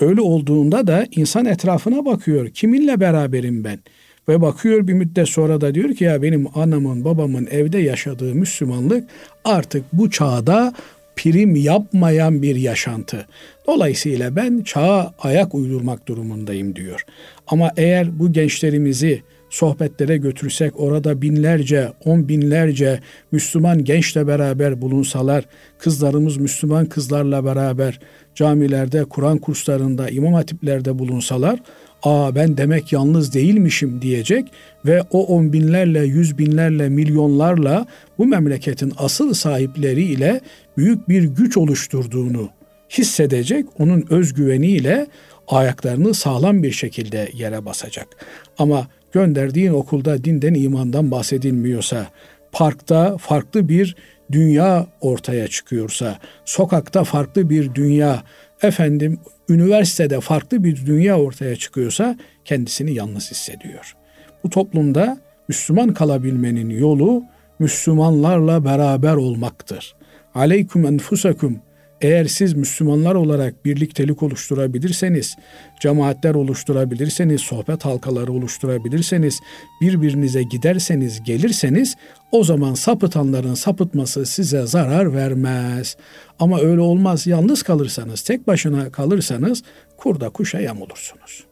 Öyle 0.00 0.20
olduğunda 0.20 0.86
da 0.86 1.06
insan 1.10 1.44
etrafına 1.44 2.04
bakıyor. 2.04 2.48
Kiminle 2.48 3.00
beraberim 3.00 3.64
ben? 3.64 3.78
Ve 4.28 4.40
bakıyor 4.40 4.86
bir 4.86 4.92
müddet 4.92 5.28
sonra 5.28 5.60
da 5.60 5.74
diyor 5.74 5.94
ki 5.94 6.04
ya 6.04 6.22
benim 6.22 6.46
anamın 6.54 7.04
babamın 7.04 7.48
evde 7.50 7.78
yaşadığı 7.78 8.34
Müslümanlık 8.34 9.08
artık 9.44 9.84
bu 9.92 10.10
çağda 10.10 10.74
prim 11.16 11.56
yapmayan 11.56 12.42
bir 12.42 12.56
yaşantı. 12.56 13.26
Dolayısıyla 13.66 14.36
ben 14.36 14.60
çağa 14.60 15.14
ayak 15.18 15.54
uydurmak 15.54 16.08
durumundayım 16.08 16.76
diyor. 16.76 17.04
Ama 17.46 17.70
eğer 17.76 18.18
bu 18.18 18.32
gençlerimizi 18.32 19.22
sohbetlere 19.50 20.16
götürsek 20.16 20.80
orada 20.80 21.22
binlerce, 21.22 21.88
on 22.04 22.28
binlerce 22.28 23.00
Müslüman 23.32 23.84
gençle 23.84 24.26
beraber 24.26 24.80
bulunsalar, 24.80 25.44
kızlarımız 25.78 26.36
Müslüman 26.36 26.86
kızlarla 26.86 27.44
beraber 27.44 28.00
camilerde, 28.34 29.04
Kur'an 29.04 29.38
kurslarında, 29.38 30.08
imam 30.08 30.34
hatiplerde 30.34 30.98
bulunsalar, 30.98 31.60
aa 32.02 32.34
ben 32.34 32.56
demek 32.56 32.92
yalnız 32.92 33.34
değilmişim 33.34 34.02
diyecek 34.02 34.52
ve 34.86 35.02
o 35.10 35.26
on 35.26 35.52
binlerle, 35.52 36.04
yüz 36.04 36.38
binlerle, 36.38 36.88
milyonlarla 36.88 37.86
bu 38.18 38.26
memleketin 38.26 38.92
asıl 38.98 39.34
sahipleriyle 39.34 40.40
büyük 40.76 41.08
bir 41.08 41.22
güç 41.22 41.56
oluşturduğunu 41.56 42.48
hissedecek, 42.90 43.66
onun 43.78 44.04
özgüveniyle 44.10 45.06
ayaklarını 45.48 46.14
sağlam 46.14 46.62
bir 46.62 46.72
şekilde 46.72 47.30
yere 47.34 47.64
basacak. 47.64 48.08
Ama 48.58 48.86
gönderdiğin 49.12 49.72
okulda 49.72 50.24
dinden 50.24 50.54
imandan 50.54 51.10
bahsedilmiyorsa, 51.10 52.06
parkta 52.52 53.16
farklı 53.16 53.68
bir 53.68 53.96
dünya 54.32 54.86
ortaya 55.00 55.48
çıkıyorsa, 55.48 56.18
sokakta 56.44 57.04
farklı 57.04 57.50
bir 57.50 57.74
dünya, 57.74 58.22
efendim 58.62 59.20
üniversitede 59.48 60.20
farklı 60.20 60.64
bir 60.64 60.86
dünya 60.86 61.18
ortaya 61.20 61.56
çıkıyorsa 61.56 62.16
kendisini 62.44 62.94
yalnız 62.94 63.30
hissediyor. 63.30 63.96
Bu 64.44 64.50
toplumda 64.50 65.18
Müslüman 65.48 65.94
kalabilmenin 65.94 66.70
yolu 66.70 67.24
Müslümanlarla 67.58 68.64
beraber 68.64 69.14
olmaktır. 69.14 69.94
Aleyküm 70.34 70.86
enfusakum 70.86 71.60
eğer 72.00 72.24
siz 72.24 72.54
Müslümanlar 72.54 73.14
olarak 73.14 73.64
birliktelik 73.64 74.22
oluşturabilirseniz, 74.22 75.36
cemaatler 75.80 76.34
oluşturabilirseniz, 76.34 77.40
sohbet 77.40 77.84
halkaları 77.84 78.32
oluşturabilirseniz, 78.32 79.40
birbirinize 79.80 80.42
giderseniz, 80.42 81.22
gelirseniz 81.22 81.96
o 82.32 82.44
zaman 82.44 82.74
sapıtanların 82.74 83.54
sapıtması 83.54 84.26
size 84.26 84.66
zarar 84.66 85.14
vermez. 85.14 85.96
Ama 86.38 86.60
öyle 86.60 86.80
olmaz. 86.80 87.26
Yalnız 87.26 87.62
kalırsanız, 87.62 88.22
tek 88.22 88.46
başına 88.46 88.92
kalırsanız 88.92 89.62
kurda 89.96 90.28
kuşa 90.28 90.60
yam 90.60 90.82
olursunuz. 90.82 91.44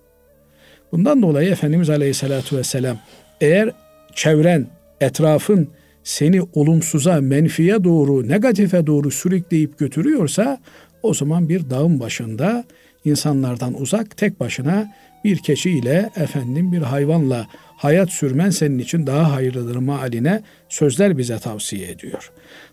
Bundan 0.93 1.23
dolayı 1.23 1.51
Efendimiz 1.51 1.91
Aleyhisselatü 1.91 2.57
Vesselam 2.57 2.99
eğer 3.41 3.71
çevren, 4.15 4.67
etrafın 5.01 5.69
seni 6.07 6.43
olumsuza, 6.43 7.21
menfiye 7.21 7.85
doğru, 7.85 8.29
negatife 8.29 8.87
doğru 8.87 9.11
sürükleyip 9.11 9.79
götürüyorsa 9.79 10.61
o 11.03 11.15
zaman 11.15 11.49
bir 11.49 11.71
dağın 11.71 12.01
başında 12.01 12.65
insanlardan 13.05 13.81
uzak 13.81 14.17
tek 14.17 14.41
başına 14.41 14.93
bir 15.25 15.39
keçiyle 15.39 16.11
efendim 16.17 16.73
bir 16.73 16.79
hayvanla 16.79 17.47
hayat 17.77 18.11
sürmen 18.11 18.51
senin 18.51 18.79
için 18.79 19.07
daha 19.07 19.33
hayırlıdır 19.33 19.77
maaline 19.77 20.43
sözler 20.69 21.19
bize 21.19 21.39
tavsiye 21.39 21.91
ediyor. 21.91 22.33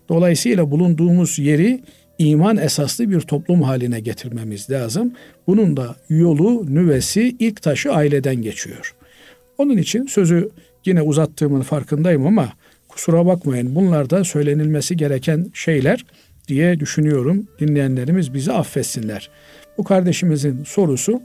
Dolayısıyla 0.10 0.72
bulunduğumuz 0.72 1.39
yeri 1.39 1.84
iman 2.17 2.58
esaslı 2.58 3.10
bir 3.10 3.22
toplum 3.22 3.62
haline 3.62 4.00
getirmemiz 4.00 4.69
lazım. 4.69 5.13
Bunun 5.48 5.78
da 5.78 5.96
yolu, 6.10 6.76
nüvesi, 6.76 7.36
ilk 7.39 7.62
taşı 7.62 7.93
aileden 7.93 8.36
geçiyor. 8.36 8.96
Onun 9.58 9.78
için 9.78 10.06
sözü 10.06 10.50
yine 10.86 11.02
uzattığımın 11.02 11.62
farkındayım 11.62 12.28
ama 12.28 12.54
Kusura 12.93 13.25
bakmayın 13.25 13.75
bunlar 13.75 14.10
da 14.10 14.23
söylenilmesi 14.23 14.97
gereken 14.97 15.51
şeyler 15.53 16.06
diye 16.47 16.79
düşünüyorum. 16.79 17.47
Dinleyenlerimiz 17.60 18.34
bizi 18.34 18.51
affetsinler. 18.51 19.29
Bu 19.77 19.84
kardeşimizin 19.84 20.63
sorusu 20.63 21.21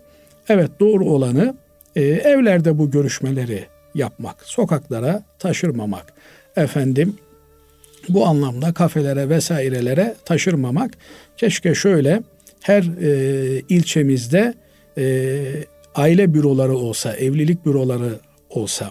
evet 0.48 0.70
doğru 0.80 1.04
olanı 1.04 1.54
e, 1.96 2.02
evlerde 2.02 2.78
bu 2.78 2.90
görüşmeleri 2.90 3.64
yapmak, 3.94 4.42
sokaklara 4.42 5.22
taşırmamak. 5.38 6.12
Efendim 6.56 7.16
bu 8.08 8.26
anlamda 8.26 8.72
kafelere 8.72 9.28
vesairelere 9.28 10.14
taşırmamak. 10.24 10.90
Keşke 11.36 11.74
şöyle 11.74 12.22
her 12.60 12.82
e, 12.82 13.62
ilçemizde 13.68 14.54
e, 14.98 15.44
aile 15.94 16.34
büroları 16.34 16.76
olsa, 16.76 17.16
evlilik 17.16 17.66
büroları 17.66 18.18
olsa. 18.50 18.90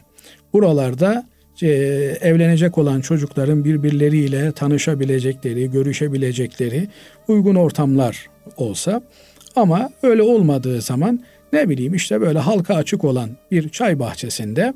Buralarda 0.53 1.27
e, 1.61 1.67
evlenecek 2.21 2.77
olan 2.77 3.01
çocukların 3.01 3.65
birbirleriyle 3.65 4.51
tanışabilecekleri, 4.51 5.71
görüşebilecekleri 5.71 6.87
uygun 7.27 7.55
ortamlar 7.55 8.27
olsa 8.57 9.01
ama 9.55 9.89
öyle 10.03 10.21
olmadığı 10.21 10.81
zaman 10.81 11.19
ne 11.53 11.69
bileyim 11.69 11.93
işte 11.93 12.21
böyle 12.21 12.39
halka 12.39 12.75
açık 12.75 13.03
olan 13.03 13.29
bir 13.51 13.69
çay 13.69 13.99
bahçesinde 13.99 14.73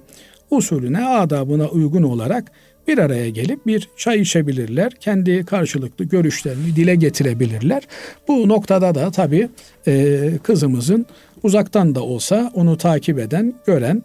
usulüne, 0.51 1.05
adabına 1.05 1.67
uygun 1.67 2.03
olarak 2.03 2.51
bir 2.87 2.97
araya 2.97 3.29
gelip 3.29 3.67
bir 3.67 3.89
çay 3.97 4.21
içebilirler. 4.21 4.91
Kendi 4.99 5.45
karşılıklı 5.45 6.05
görüşlerini 6.05 6.75
dile 6.75 6.95
getirebilirler. 6.95 7.83
Bu 8.27 8.49
noktada 8.49 8.95
da 8.95 9.11
tabii 9.11 9.49
e, 9.87 10.19
kızımızın 10.43 11.05
uzaktan 11.43 11.95
da 11.95 12.03
olsa 12.03 12.51
onu 12.55 12.77
takip 12.77 13.19
eden, 13.19 13.53
gören, 13.65 14.03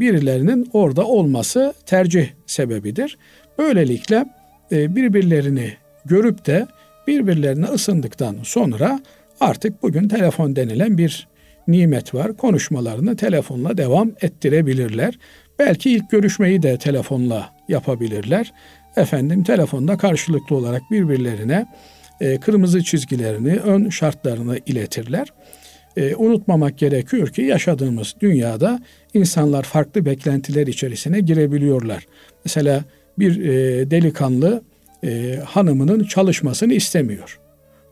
birilerinin 0.00 0.70
orada 0.72 1.04
olması 1.04 1.74
tercih 1.86 2.28
sebebidir. 2.46 3.18
Böylelikle 3.58 4.24
e, 4.72 4.96
birbirlerini 4.96 5.72
görüp 6.04 6.46
de 6.46 6.66
birbirlerine 7.06 7.66
ısındıktan 7.66 8.36
sonra 8.42 9.00
artık 9.40 9.82
bugün 9.82 10.08
telefon 10.08 10.56
denilen 10.56 10.98
bir 10.98 11.28
nimet 11.68 12.14
var. 12.14 12.36
Konuşmalarını 12.36 13.16
telefonla 13.16 13.76
devam 13.76 14.12
ettirebilirler. 14.20 15.18
Belki 15.58 15.90
ilk 15.90 16.10
görüşmeyi 16.10 16.62
de 16.62 16.78
telefonla 16.78 17.50
yapabilirler. 17.68 18.52
Efendim 18.96 19.44
telefonda 19.44 19.96
karşılıklı 19.96 20.56
olarak 20.56 20.82
birbirlerine 20.90 21.66
e, 22.20 22.40
kırmızı 22.40 22.84
çizgilerini, 22.84 23.56
ön 23.56 23.88
şartlarını 23.88 24.58
iletirler. 24.66 25.28
E, 25.96 26.16
unutmamak 26.16 26.78
gerekiyor 26.78 27.28
ki 27.28 27.42
yaşadığımız 27.42 28.14
dünyada 28.20 28.80
insanlar 29.14 29.62
farklı 29.62 30.04
beklentiler 30.04 30.66
içerisine 30.66 31.20
girebiliyorlar. 31.20 32.06
Mesela 32.44 32.84
bir 33.18 33.44
e, 33.44 33.90
delikanlı 33.90 34.62
e, 35.04 35.40
hanımının 35.44 36.04
çalışmasını 36.04 36.72
istemiyor. 36.72 37.40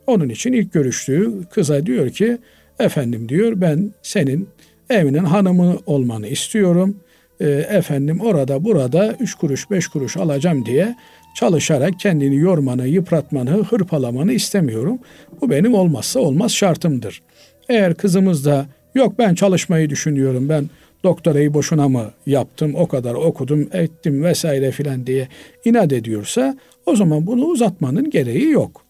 Onun 0.07 0.29
için 0.29 0.53
ilk 0.53 0.73
görüştüğü 0.73 1.45
kıza 1.51 1.87
diyor 1.87 2.11
ki 2.11 2.39
efendim 2.79 3.29
diyor 3.29 3.53
ben 3.61 3.93
senin 4.03 4.49
evinin 4.91 5.25
hanımı 5.25 5.79
olmanı 5.87 6.27
istiyorum. 6.27 6.97
E, 7.41 7.49
efendim 7.51 8.21
orada 8.21 8.65
burada 8.65 9.17
üç 9.21 9.35
kuruş 9.35 9.71
beş 9.71 9.89
kuruş 9.89 10.17
alacağım 10.17 10.67
diye 10.67 10.97
çalışarak 11.35 12.01
kendini 12.01 12.37
yormanı, 12.37 12.87
yıpratmanı, 12.87 13.51
hırpalamanı 13.51 14.33
istemiyorum. 14.33 14.99
Bu 15.41 15.51
benim 15.51 15.75
olmazsa 15.75 16.21
olmaz 16.21 16.53
şartımdır. 16.53 17.23
Eğer 17.69 17.95
kızımız 17.95 18.45
da 18.45 18.67
yok 18.95 19.19
ben 19.19 19.35
çalışmayı 19.35 19.91
düşünüyorum 19.91 20.49
ben 20.49 20.71
doktorayı 21.05 21.55
boşuna 21.55 21.89
mı 21.89 22.13
yaptım 22.27 22.75
o 22.75 22.89
kadar 22.89 23.15
okudum 23.15 23.69
ettim 23.73 24.25
vesaire 24.25 24.71
filan 24.71 25.07
diye 25.07 25.29
inat 25.65 25.93
ediyorsa 25.93 26.57
o 26.87 26.97
zaman 26.97 27.27
bunu 27.27 27.45
uzatmanın 27.45 28.11
gereği 28.11 28.51
yok. 28.51 28.85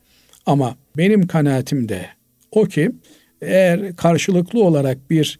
Ama 0.46 0.76
benim 0.96 1.26
kanaatim 1.26 1.88
de 1.88 2.06
o 2.50 2.64
ki 2.64 2.90
eğer 3.42 3.96
karşılıklı 3.96 4.64
olarak 4.64 5.10
bir 5.10 5.38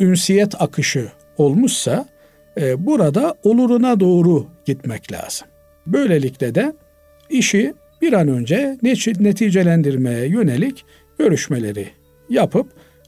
ünsiyet 0.00 0.62
akışı 0.62 1.08
olmuşsa 1.38 2.06
e, 2.60 2.86
burada 2.86 3.34
oluruna 3.44 4.00
doğru 4.00 4.46
gitmek 4.64 5.12
lazım. 5.12 5.48
Böylelikle 5.86 6.54
de 6.54 6.72
işi 7.30 7.74
bir 8.02 8.12
an 8.12 8.28
önce 8.28 8.78
neticelendirmeye 9.20 10.26
yönelik 10.26 10.84
görüşmeleri 11.18 11.88
yapıp 12.30 12.66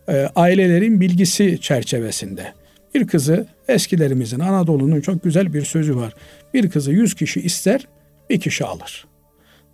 e, 0.09 0.29
ailelerin 0.37 1.01
bilgisi 1.01 1.61
çerçevesinde 1.61 2.53
bir 2.95 3.07
kızı 3.07 3.47
eskilerimizin 3.69 4.41
Anadolu'nun 4.41 5.01
çok 5.01 5.25
güzel 5.25 5.53
bir 5.53 5.65
sözü 5.65 5.97
var. 5.97 6.15
Bir 6.55 6.71
kızı 6.71 6.93
yüz 6.93 7.15
kişi 7.15 7.41
ister, 7.41 7.89
bir 8.31 8.41
kişi 8.41 8.65
alır. 8.65 9.07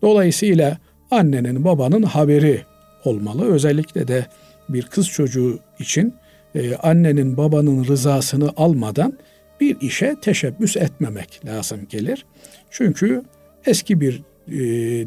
Dolayısıyla 0.03 0.79
annenin 1.11 1.65
babanın 1.65 2.03
haberi 2.03 2.63
olmalı. 3.05 3.53
Özellikle 3.53 4.09
de 4.09 4.27
bir 4.69 4.83
kız 4.83 5.09
çocuğu 5.09 5.59
için 5.79 6.15
e, 6.55 6.75
annenin 6.77 7.37
babanın 7.37 7.85
rızasını 7.85 8.51
almadan 8.57 9.19
bir 9.61 9.81
işe 9.81 10.17
teşebbüs 10.23 10.77
etmemek 10.77 11.41
lazım 11.47 11.81
gelir. 11.91 12.27
Çünkü 12.71 13.23
eski 13.67 14.01
bir 14.01 14.23
e, 14.49 14.59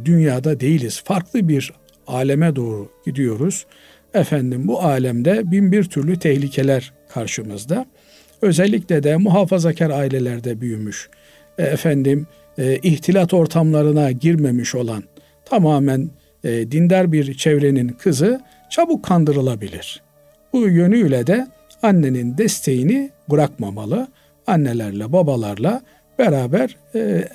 dünyada 0.06 0.60
değiliz. 0.60 1.02
Farklı 1.06 1.48
bir 1.48 1.74
aleme 2.08 2.56
doğru 2.56 2.92
gidiyoruz. 3.06 3.66
Efendim 4.18 4.68
bu 4.68 4.82
alemde 4.82 5.52
bin 5.52 5.72
bir 5.72 5.84
türlü 5.84 6.20
tehlikeler 6.20 6.94
karşımızda. 7.10 7.86
Özellikle 8.42 9.04
de 9.04 9.18
muhafazakar 9.18 9.90
ailelerde 9.90 10.62
büyümüş, 10.62 11.10
e, 11.58 11.64
efendim 11.64 12.28
e, 12.58 12.78
ihtilat 12.78 13.34
ortamlarına 13.34 14.12
girmemiş 14.12 14.76
olan 14.76 15.04
tamamen 15.46 16.10
e, 16.44 16.72
dindar 16.72 17.12
bir 17.12 17.34
çevrenin 17.34 17.88
kızı 17.88 18.42
çabuk 18.70 19.06
kandırılabilir. 19.06 20.02
Bu 20.54 20.68
yönüyle 20.68 21.28
de 21.28 21.48
annenin 21.84 22.38
desteğini 22.38 23.12
bırakmamalı. 23.30 24.08
Annelerle, 24.48 25.12
babalarla 25.14 25.82
beraber 26.20 26.78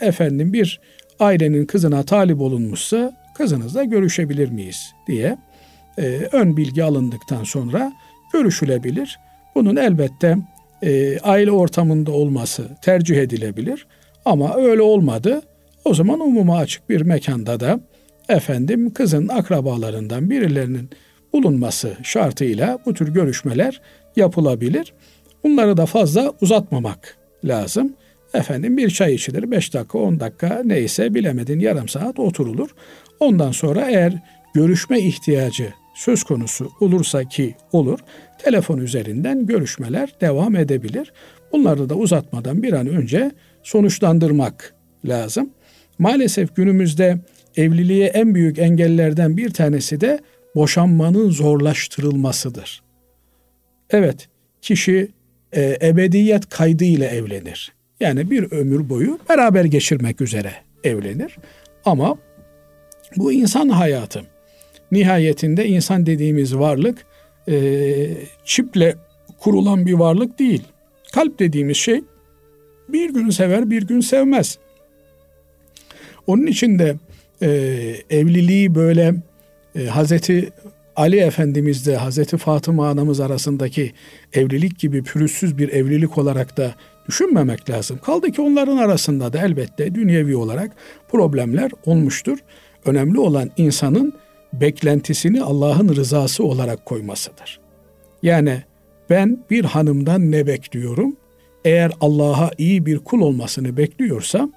efendim 0.01 0.53
bir 0.53 0.81
ailenin 1.21 1.66
kızına 1.66 2.03
talip 2.03 2.40
olunmuşsa 2.40 3.12
kızınızla 3.37 3.85
görüşebilir 3.85 4.51
miyiz 4.51 4.92
diye 5.07 5.37
e, 5.99 6.29
ön 6.33 6.57
bilgi 6.57 6.85
alındıktan 6.85 7.45
sonra 7.45 7.93
görüşülebilir. 8.33 9.19
Bunun 9.55 9.77
elbette 9.77 10.37
e, 10.83 11.19
aile 11.19 11.51
ortamında 11.51 12.13
olması 12.13 12.69
tercih 12.83 13.17
edilebilir. 13.17 13.87
Ama 14.25 14.55
öyle 14.55 14.83
olmadı. 14.83 15.43
O 15.85 15.95
zaman 15.95 16.21
umuma 16.21 16.59
açık 16.59 16.91
bir 16.91 17.01
mekanda 17.01 17.61
da 17.61 17.81
efendim 18.29 18.93
kızın 18.95 19.29
akrabalarından 19.29 20.31
birilerinin 20.31 20.91
bulunması 21.33 21.97
şartıyla 22.03 22.79
bu 22.87 22.95
tür 22.95 23.09
görüşmeler 23.09 23.81
yapılabilir. 24.17 24.93
Bunları 25.45 25.77
da 25.77 25.87
fazla 25.87 26.33
uzatmamak 26.41 27.17
lazım. 27.45 27.93
Efendim 28.35 28.77
bir 28.77 28.91
çay 28.91 29.15
içilir 29.15 29.51
5 29.51 29.75
dakika 29.75 29.99
10 29.99 30.21
dakika 30.21 30.63
neyse 30.65 31.15
bilemedin 31.15 31.61
yarım 31.61 31.89
saat 31.89 32.19
oturulur. 32.19 32.71
Ondan 33.21 33.53
sonra 33.53 33.91
eğer 33.91 34.23
görüşme 34.55 35.01
ihtiyacı 35.01 35.73
söz 35.95 36.23
konusu 36.23 36.71
olursa 36.81 37.25
ki 37.25 37.55
olur 37.73 37.99
telefon 38.39 38.79
üzerinden 38.79 39.47
görüşmeler 39.47 40.15
devam 40.21 40.57
edebilir. 40.57 41.13
Bunları 41.53 41.89
da 41.89 41.95
uzatmadan 41.95 42.63
bir 42.63 42.73
an 42.73 42.87
önce 42.87 43.31
sonuçlandırmak 43.63 44.75
lazım. 45.05 45.51
Maalesef 45.99 46.57
günümüzde 46.57 47.19
evliliğe 47.57 48.07
en 48.07 48.35
büyük 48.35 48.59
engellerden 48.59 49.37
bir 49.37 49.51
tanesi 49.51 50.01
de 50.01 50.21
boşanmanın 50.55 51.31
zorlaştırılmasıdır. 51.31 52.83
Evet, 53.91 54.29
kişi 54.63 55.09
e, 55.53 55.79
ebediyet 55.83 56.49
kaydı 56.49 56.85
ile 56.85 57.07
evlenir. 57.07 57.73
Yani 58.01 58.31
bir 58.31 58.53
ömür 58.53 58.89
boyu 58.89 59.19
beraber 59.29 59.65
geçirmek 59.65 60.21
üzere 60.21 60.53
evlenir. 60.85 61.37
Ama 61.85 62.19
bu 63.17 63.33
insan 63.33 63.69
hayatı. 63.69 64.32
Nihayetinde 64.93 65.67
insan 65.67 66.07
dediğimiz 66.07 66.57
varlık 66.57 67.07
e, 67.49 67.55
çiple 68.45 68.95
kurulan 69.39 69.87
bir 69.87 69.93
varlık 69.95 70.39
değil. 70.39 70.63
Kalp 71.13 71.39
dediğimiz 71.39 71.77
şey 71.77 72.01
bir 72.89 73.15
gün 73.15 73.31
sever 73.31 73.71
bir 73.71 73.83
gün 73.83 74.01
sevmez. 74.01 74.59
Onun 76.27 76.47
için 76.47 76.79
de 76.79 76.97
e, 77.43 77.49
evliliği 78.11 78.75
böyle 78.75 79.15
e, 79.75 79.85
Hazreti 79.85 80.53
Ali 80.97 81.17
Efendimiz'de 81.17 81.97
Hazreti 81.97 82.37
Fatıma 82.37 82.89
anamız 82.89 83.21
arasındaki 83.21 83.93
evlilik 84.33 84.79
gibi 84.79 85.03
pürüzsüz 85.03 85.59
bir 85.59 85.69
evlilik 85.69 86.19
olarak 86.19 86.57
da 86.57 86.75
düşünmemek 87.09 87.71
lazım. 87.71 87.99
Kaldı 88.05 88.33
ki 88.33 88.43
onların 88.43 88.77
arasında 88.77 89.33
da 89.33 89.39
elbette 89.39 89.95
dünyevi 89.95 90.37
olarak 90.37 90.71
problemler 91.09 91.71
olmuştur. 91.87 92.39
Önemli 92.85 93.19
olan 93.19 93.51
insanın 93.57 94.15
beklentisini 94.53 95.43
Allah'ın 95.43 95.97
rızası 95.97 96.45
olarak 96.45 96.87
koymasıdır. 96.87 97.61
Yani 98.23 98.62
ben 99.11 99.45
bir 99.51 99.65
hanımdan 99.65 100.31
ne 100.31 100.47
bekliyorum? 100.47 101.17
Eğer 101.65 101.93
Allah'a 102.01 102.51
iyi 102.59 102.87
bir 102.87 102.99
kul 102.99 103.21
olmasını 103.21 103.77
bekliyorsam 103.77 104.53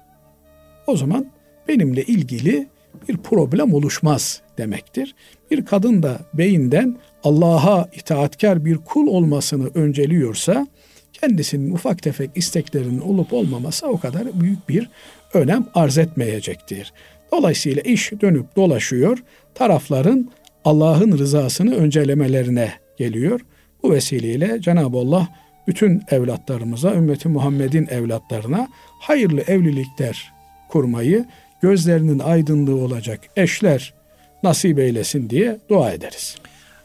o 0.86 0.96
zaman 0.96 1.26
benimle 1.68 2.02
ilgili 2.02 2.68
bir 3.08 3.16
problem 3.16 3.74
oluşmaz 3.74 4.40
demektir. 4.58 5.14
Bir 5.50 5.64
kadın 5.64 6.02
da 6.02 6.18
beyinden 6.34 6.96
Allah'a 7.24 7.88
itaatkar 7.92 8.64
bir 8.64 8.76
kul 8.76 9.06
olmasını 9.06 9.70
önceliyorsa 9.74 10.66
kendisinin 11.12 11.72
ufak 11.72 12.02
tefek 12.02 12.30
isteklerinin 12.34 13.00
olup 13.00 13.32
olmaması 13.32 13.86
o 13.86 14.00
kadar 14.00 14.40
büyük 14.40 14.68
bir 14.68 14.90
önem 15.34 15.66
arz 15.74 15.98
etmeyecektir. 15.98 16.92
Dolayısıyla 17.32 17.82
iş 17.82 18.12
dönüp 18.20 18.56
dolaşıyor. 18.56 19.18
Tarafların 19.58 20.30
Allah'ın 20.64 21.18
rızasını 21.18 21.74
öncelemelerine 21.74 22.72
geliyor. 22.96 23.40
Bu 23.82 23.90
vesileyle 23.90 24.60
Cenab-ı 24.60 24.98
Allah 24.98 25.28
bütün 25.66 26.02
evlatlarımıza, 26.10 26.94
ümmeti 26.94 27.28
Muhammed'in 27.28 27.86
evlatlarına 27.90 28.68
hayırlı 29.00 29.40
evlilikler 29.40 30.32
kurmayı, 30.68 31.24
gözlerinin 31.62 32.18
aydınlığı 32.18 32.84
olacak 32.84 33.20
eşler 33.36 33.94
nasip 34.42 34.78
eylesin 34.78 35.30
diye 35.30 35.58
dua 35.68 35.90
ederiz. 35.90 36.36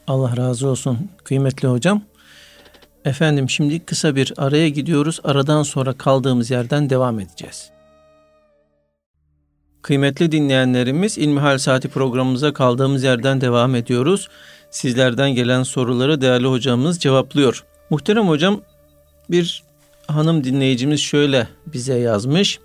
Allah 0.08 0.38
razı 0.38 0.68
olsun 0.68 1.10
kıymetli 1.24 1.68
hocam. 1.68 2.02
Efendim 3.06 3.50
şimdi 3.50 3.80
kısa 3.80 4.16
bir 4.16 4.34
araya 4.38 4.70
gidiyoruz. 4.70 5.20
Aradan 5.24 5.64
sonra 5.64 5.94
kaldığımız 5.94 6.52
yerden 6.52 6.90
devam 6.90 7.20
edeceğiz. 7.20 7.72
Kıymetli 9.82 10.32
dinleyenlerimiz 10.32 11.18
İlmihal 11.18 11.58
Saati 11.58 11.88
programımıza 11.88 12.54
kaldığımız 12.54 13.04
yerden 13.04 13.42
devam 13.42 13.76
ediyoruz. 13.76 14.28
Sizlerden 14.70 15.32
gelen 15.32 15.64
soruları 15.64 16.22
değerli 16.22 16.48
hocamız 16.48 17.00
cevaplıyor. 17.00 17.64
Muhterem 17.90 18.28
hocam 18.28 18.62
bir 19.30 19.64
hanım 20.08 20.44
dinleyicimiz 20.44 21.00
şöyle 21.00 21.48
bize 21.66 21.98
yazmış. 21.98 22.60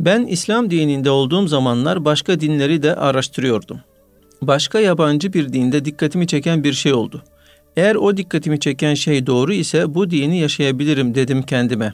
Ben 0.00 0.26
İslam 0.26 0.70
dininde 0.70 1.10
olduğum 1.10 1.48
zamanlar 1.48 2.04
başka 2.04 2.40
dinleri 2.40 2.82
de 2.82 2.94
araştırıyordum. 2.96 3.80
Başka 4.42 4.80
yabancı 4.80 5.32
bir 5.32 5.52
dinde 5.52 5.84
dikkatimi 5.84 6.26
çeken 6.26 6.64
bir 6.64 6.72
şey 6.72 6.92
oldu. 6.92 7.22
Eğer 7.76 7.94
o 7.94 8.16
dikkatimi 8.16 8.60
çeken 8.60 8.94
şey 8.94 9.26
doğru 9.26 9.52
ise 9.52 9.94
bu 9.94 10.10
dini 10.10 10.38
yaşayabilirim 10.38 11.14
dedim 11.14 11.42
kendime. 11.42 11.92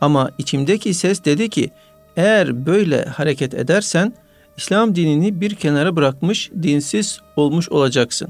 Ama 0.00 0.30
içimdeki 0.38 0.94
ses 0.94 1.24
dedi 1.24 1.48
ki 1.48 1.70
eğer 2.16 2.66
böyle 2.66 3.04
hareket 3.04 3.54
edersen 3.54 4.12
İslam 4.56 4.94
dinini 4.94 5.40
bir 5.40 5.54
kenara 5.54 5.96
bırakmış, 5.96 6.50
dinsiz 6.62 7.20
olmuş 7.36 7.68
olacaksın. 7.68 8.28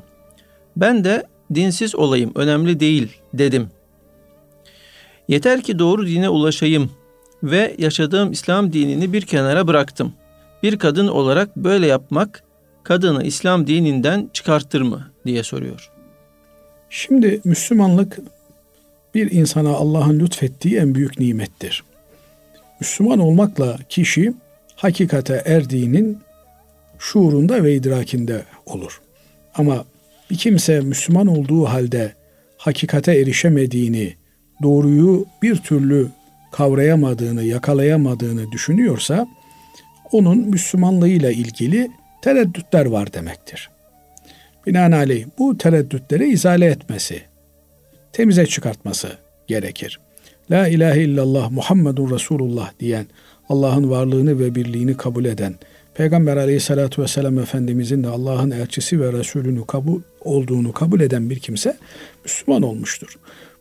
Ben 0.77 1.05
de 1.05 1.27
dinsiz 1.55 1.95
olayım, 1.95 2.33
önemli 2.35 2.81
değil 2.81 3.09
dedim. 3.35 3.69
Yeter 5.29 5.63
ki 5.63 5.79
doğru 5.79 6.07
dine 6.07 6.29
ulaşayım 6.29 6.91
ve 7.43 7.75
yaşadığım 7.79 8.33
İslam 8.33 8.73
dinini 8.73 9.13
bir 9.13 9.23
kenara 9.23 9.67
bıraktım. 9.67 10.13
Bir 10.63 10.79
kadın 10.79 11.09
olarak 11.09 11.57
böyle 11.57 11.87
yapmak 11.87 12.43
kadını 12.83 13.25
İslam 13.25 13.67
dininden 13.67 14.31
çıkartır 14.33 14.81
mı 14.81 15.11
diye 15.27 15.43
soruyor. 15.43 15.91
Şimdi 16.91 17.41
Müslümanlık 17.45 18.19
bir 19.15 19.31
insana 19.31 19.71
Allah'ın 19.71 20.21
lütfettiği 20.21 20.77
en 20.77 20.95
büyük 20.95 21.19
nimettir. 21.19 21.85
Müslüman 22.81 23.19
olmakla 23.19 23.79
kişi 23.89 24.33
hakikate 24.77 25.43
erdiğinin 25.47 26.19
şuurunda 26.99 27.65
ve 27.65 27.75
idrakinde 27.75 28.43
olur. 28.67 29.01
Ama 29.55 29.85
bir 30.31 30.39
kimse 30.39 30.81
Müslüman 30.81 31.27
olduğu 31.27 31.65
halde 31.65 32.13
hakikate 32.57 33.13
erişemediğini, 33.13 34.15
doğruyu 34.63 35.27
bir 35.43 35.57
türlü 35.57 36.09
kavrayamadığını, 36.53 37.43
yakalayamadığını 37.43 38.53
düşünüyorsa 38.53 39.27
onun 40.13 40.39
Müslümanlığıyla 40.39 41.31
ilgili 41.31 41.91
tereddütler 42.23 42.87
var 42.87 43.13
demektir. 43.13 43.71
Binaenaleyh 44.67 45.27
bu 45.39 45.59
tereddütleri 45.59 46.31
izale 46.31 46.67
etmesi, 46.67 47.23
temize 48.13 48.47
çıkartması 48.47 49.09
gerekir. 49.47 50.01
La 50.51 50.69
ilahe 50.69 51.03
illallah 51.03 51.51
Muhammedun 51.51 52.11
Resulullah 52.11 52.71
diyen, 52.81 53.07
Allah'ın 53.49 53.91
varlığını 53.91 54.39
ve 54.39 54.55
birliğini 54.55 54.97
kabul 54.97 55.25
eden, 55.25 55.55
Peygamber 55.95 56.37
aleyhissalatü 56.37 57.03
vesselam 57.03 57.39
Efendimizin 57.39 58.05
de 58.05 58.09
Allah'ın 58.09 58.51
elçisi 58.51 59.01
ve 59.01 59.13
Resulünü 59.13 59.67
kabul 59.67 60.01
olduğunu 60.21 60.73
kabul 60.73 61.01
eden 61.01 61.31
bir 61.31 61.39
kimse 61.39 61.77
Müslüman 62.25 62.63
olmuştur. 62.63 63.19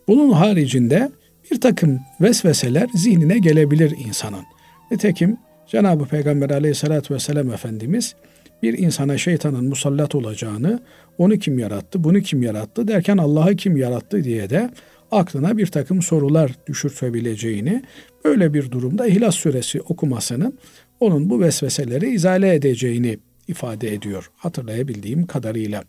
Bunun 0.08 0.30
haricinde 0.30 1.10
bir 1.50 1.60
takım 1.60 2.00
vesveseler 2.20 2.88
zihnine 2.94 3.38
gelebilir 3.38 3.94
insanın. 4.06 4.44
Nitekim 4.90 5.36
Cenab-ı 5.66 6.04
Peygamber 6.04 6.50
aleyhissalatü 6.50 7.14
vesselam 7.14 7.52
Efendimiz 7.52 8.14
bir 8.62 8.78
insana 8.78 9.18
şeytanın 9.18 9.64
musallat 9.64 10.14
olacağını, 10.14 10.80
onu 11.18 11.38
kim 11.38 11.58
yarattı, 11.58 12.04
bunu 12.04 12.20
kim 12.20 12.42
yarattı 12.42 12.88
derken 12.88 13.16
Allah'ı 13.16 13.56
kim 13.56 13.76
yarattı 13.76 14.24
diye 14.24 14.50
de 14.50 14.70
aklına 15.10 15.56
bir 15.56 15.66
takım 15.66 16.02
sorular 16.02 16.52
düşürtebileceğini, 16.66 17.82
böyle 18.24 18.54
bir 18.54 18.70
durumda 18.70 19.06
İhlas 19.06 19.34
Suresi 19.34 19.80
okumasının 19.80 20.58
onun 21.00 21.30
bu 21.30 21.40
vesveseleri 21.40 22.10
izale 22.10 22.54
edeceğini 22.54 23.18
ifade 23.48 23.94
ediyor 23.94 24.30
hatırlayabildiğim 24.36 25.26
kadarıyla. 25.26 25.84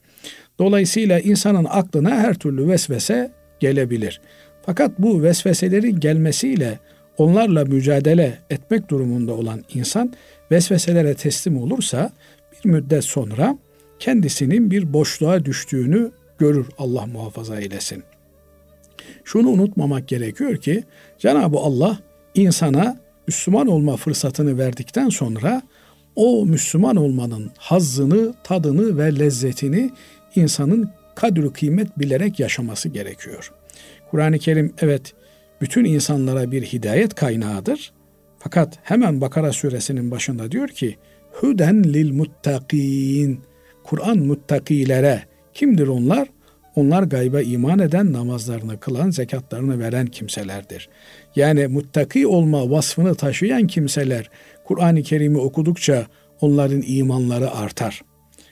Dolayısıyla 0.60 1.20
insanın 1.20 1.68
aklına 1.70 2.10
her 2.10 2.34
türlü 2.34 2.68
vesvese 2.68 3.32
gelebilir. 3.60 4.22
Fakat 4.66 5.00
bu 5.00 5.24
vesveselerin 5.24 6.00
gelmesiyle 6.00 6.80
onlarla 7.18 7.66
mücadele 7.66 8.40
etmek 8.50 8.90
durumunda 8.90 9.34
olan 9.34 9.64
insan 9.74 10.14
vesveselere 10.52 11.14
teslim 11.14 11.58
olursa 11.58 12.12
bir 12.54 12.70
müddet 12.70 13.04
sonra 13.04 13.58
kendisinin 14.00 14.72
bir 14.72 14.94
boşluğa 14.94 15.46
düştüğünü 15.46 16.12
görür 16.38 16.68
Allah 16.78 17.06
muhafaza 17.06 17.60
eylesin. 17.60 18.04
Şunu 19.26 19.50
unutmamak 19.50 20.08
gerekiyor 20.08 20.58
ki 20.58 20.84
Cenab-ı 21.20 21.58
Allah 21.58 22.00
insana 22.36 22.98
Müslüman 23.28 23.68
olma 23.68 23.98
fırsatını 23.98 24.58
verdikten 24.58 25.10
sonra 25.10 25.62
o 26.16 26.46
Müslüman 26.46 26.96
olmanın 26.96 27.52
hazzını, 27.58 28.34
tadını 28.44 28.98
ve 28.98 29.20
lezzetini 29.20 29.92
insanın 30.36 30.90
kadri 31.16 31.54
kıymet 31.54 32.00
bilerek 32.00 32.40
yaşaması 32.40 32.90
gerekiyor. 32.90 33.52
Kur'an-ı 34.12 34.40
Kerim 34.40 34.74
evet 34.82 35.14
bütün 35.62 35.86
insanlara 35.86 36.52
bir 36.52 36.64
hidayet 36.64 37.16
kaynağıdır. 37.16 37.92
Fakat 38.40 38.80
hemen 38.84 39.22
Bakara 39.22 39.52
suresinin 39.52 40.12
başında 40.12 40.52
diyor 40.52 40.68
ki 40.68 40.98
Hüden 41.44 41.84
lil 41.84 42.12
muttakin 42.14 43.40
Kur'an 43.84 44.18
muttakilere 44.18 45.24
kimdir 45.54 45.88
onlar? 45.88 46.28
Onlar 46.76 47.04
gayba 47.04 47.42
iman 47.42 47.80
eden, 47.80 48.14
namazlarını 48.14 48.80
kılan, 48.80 49.10
zekatlarını 49.10 49.80
veren 49.80 50.06
kimselerdir. 50.06 50.90
Yani 51.36 51.68
muttaki 51.68 52.28
olma 52.28 52.70
vasfını 52.70 53.16
taşıyan 53.16 53.68
kimseler 53.68 54.30
Kur'an-ı 54.64 55.04
Kerim'i 55.04 55.38
okudukça 55.38 56.08
onların 56.42 56.84
imanları 56.88 57.52
artar. 57.52 58.02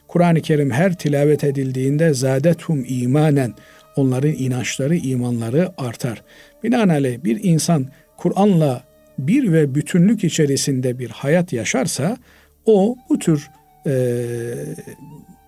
Kur'an-ı 0.07 0.41
Kerim 0.41 0.71
her 0.71 0.97
tilavet 0.97 1.43
edildiğinde 1.43 2.13
zadethum 2.13 2.85
imanen 2.87 3.53
onların 3.95 4.33
inançları, 4.33 4.95
imanları 4.95 5.69
artar. 5.77 6.23
Binaenaleyh 6.63 7.23
bir 7.23 7.43
insan 7.43 7.87
Kur'an'la 8.17 8.83
bir 9.19 9.53
ve 9.53 9.75
bütünlük 9.75 10.23
içerisinde 10.23 10.99
bir 10.99 11.09
hayat 11.09 11.53
yaşarsa 11.53 12.17
o 12.65 12.95
bu 13.09 13.19
tür 13.19 13.49
e, 13.87 13.91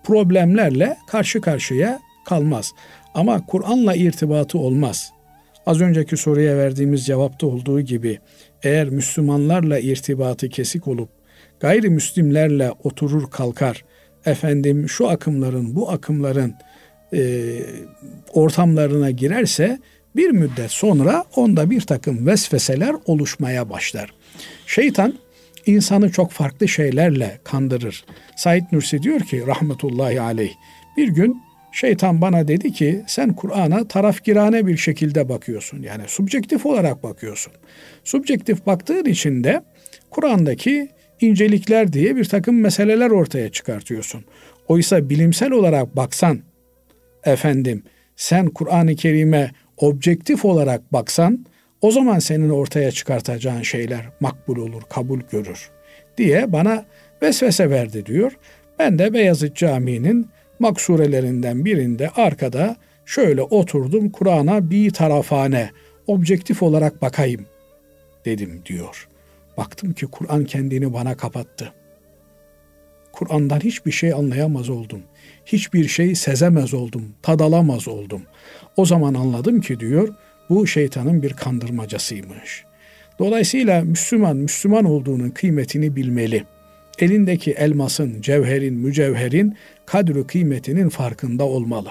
problemlerle 0.04 0.96
karşı 1.06 1.40
karşıya 1.40 2.00
kalmaz. 2.24 2.72
Ama 3.14 3.46
Kur'an'la 3.46 3.94
irtibatı 3.94 4.58
olmaz. 4.58 5.12
Az 5.66 5.80
önceki 5.80 6.16
soruya 6.16 6.56
verdiğimiz 6.56 7.06
cevapta 7.06 7.46
olduğu 7.46 7.80
gibi 7.80 8.18
eğer 8.62 8.88
Müslümanlarla 8.88 9.78
irtibatı 9.78 10.48
kesik 10.48 10.88
olup 10.88 11.08
gayrimüslimlerle 11.60 12.72
oturur 12.82 13.30
kalkar, 13.30 13.84
efendim 14.26 14.88
şu 14.88 15.08
akımların 15.08 15.74
bu 15.76 15.90
akımların 15.90 16.54
e, 17.14 17.52
ortamlarına 18.32 19.10
girerse 19.10 19.78
bir 20.16 20.30
müddet 20.30 20.70
sonra 20.70 21.24
onda 21.36 21.70
bir 21.70 21.80
takım 21.80 22.26
vesveseler 22.26 22.96
oluşmaya 23.06 23.70
başlar. 23.70 24.14
Şeytan 24.66 25.14
insanı 25.66 26.10
çok 26.12 26.30
farklı 26.30 26.68
şeylerle 26.68 27.40
kandırır. 27.44 28.04
Said 28.36 28.64
Nursi 28.72 29.02
diyor 29.02 29.20
ki 29.20 29.46
rahmetullahi 29.46 30.20
aleyh 30.20 30.52
bir 30.96 31.08
gün 31.08 31.42
şeytan 31.72 32.20
bana 32.20 32.48
dedi 32.48 32.72
ki 32.72 33.02
sen 33.06 33.32
Kur'an'a 33.32 33.88
tarafgirane 33.88 34.66
bir 34.66 34.76
şekilde 34.76 35.28
bakıyorsun. 35.28 35.82
Yani 35.82 36.02
subjektif 36.06 36.66
olarak 36.66 37.02
bakıyorsun. 37.02 37.52
Subjektif 38.04 38.66
baktığın 38.66 39.04
için 39.04 39.44
de 39.44 39.62
Kur'an'daki 40.10 40.88
incelikler 41.20 41.92
diye 41.92 42.16
bir 42.16 42.24
takım 42.24 42.60
meseleler 42.60 43.10
ortaya 43.10 43.48
çıkartıyorsun. 43.48 44.24
Oysa 44.68 45.10
bilimsel 45.10 45.50
olarak 45.50 45.96
baksan 45.96 46.40
efendim 47.24 47.82
sen 48.16 48.46
Kur'an-ı 48.46 48.96
Kerim'e 48.96 49.50
objektif 49.76 50.44
olarak 50.44 50.92
baksan 50.92 51.46
o 51.80 51.90
zaman 51.90 52.18
senin 52.18 52.50
ortaya 52.50 52.90
çıkartacağın 52.90 53.62
şeyler 53.62 54.00
makbul 54.20 54.56
olur, 54.56 54.82
kabul 54.90 55.20
görür 55.30 55.70
diye 56.18 56.52
bana 56.52 56.84
vesvese 57.22 57.70
verdi 57.70 58.06
diyor. 58.06 58.32
Ben 58.78 58.98
de 58.98 59.14
Beyazıt 59.14 59.56
Camii'nin 59.56 60.28
maksurelerinden 60.62 61.64
birinde 61.64 62.10
arkada 62.10 62.76
şöyle 63.06 63.42
oturdum 63.42 64.10
Kur'an'a 64.10 64.70
bir 64.70 64.90
tarafane 64.90 65.70
objektif 66.06 66.62
olarak 66.62 67.02
bakayım 67.02 67.46
dedim 68.24 68.62
diyor. 68.66 69.08
Baktım 69.56 69.92
ki 69.92 70.06
Kur'an 70.06 70.44
kendini 70.44 70.92
bana 70.92 71.16
kapattı. 71.16 71.72
Kur'an'dan 73.12 73.60
hiçbir 73.60 73.92
şey 73.92 74.12
anlayamaz 74.12 74.70
oldum. 74.70 75.02
Hiçbir 75.46 75.88
şey 75.88 76.14
sezemez 76.14 76.74
oldum, 76.74 77.04
tadalamaz 77.22 77.88
oldum. 77.88 78.22
O 78.76 78.86
zaman 78.86 79.14
anladım 79.14 79.60
ki 79.60 79.80
diyor, 79.80 80.14
bu 80.50 80.66
şeytanın 80.66 81.22
bir 81.22 81.32
kandırmacasıymış. 81.32 82.64
Dolayısıyla 83.18 83.84
Müslüman, 83.84 84.36
Müslüman 84.36 84.84
olduğunun 84.84 85.30
kıymetini 85.30 85.96
bilmeli. 85.96 86.44
Elindeki 86.98 87.50
elmasın, 87.50 88.20
cevherin, 88.20 88.74
mücevherin 88.74 89.56
kadri 89.86 90.26
kıymetinin 90.26 90.88
farkında 90.88 91.44
olmalı. 91.44 91.88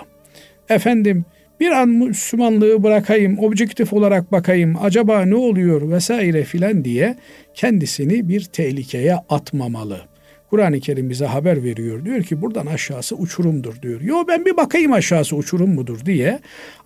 Efendim 0.69 1.25
bir 1.59 1.71
an 1.71 1.89
Müslümanlığı 1.89 2.83
bırakayım, 2.83 3.39
objektif 3.39 3.93
olarak 3.93 4.31
bakayım, 4.31 4.75
acaba 4.81 5.25
ne 5.25 5.35
oluyor 5.35 5.91
vesaire 5.91 6.43
filan 6.43 6.85
diye 6.85 7.15
kendisini 7.53 8.29
bir 8.29 8.43
tehlikeye 8.43 9.15
atmamalı. 9.15 10.01
Kur'an-ı 10.49 10.79
Kerim 10.79 11.09
bize 11.09 11.25
haber 11.25 11.63
veriyor. 11.63 12.05
Diyor 12.05 12.23
ki 12.23 12.41
buradan 12.41 12.65
aşağısı 12.65 13.15
uçurumdur 13.15 13.81
diyor. 13.81 14.01
Yo 14.01 14.23
ben 14.27 14.45
bir 14.45 14.57
bakayım 14.57 14.93
aşağısı 14.93 15.35
uçurum 15.35 15.73
mudur 15.73 16.05
diye 16.05 16.39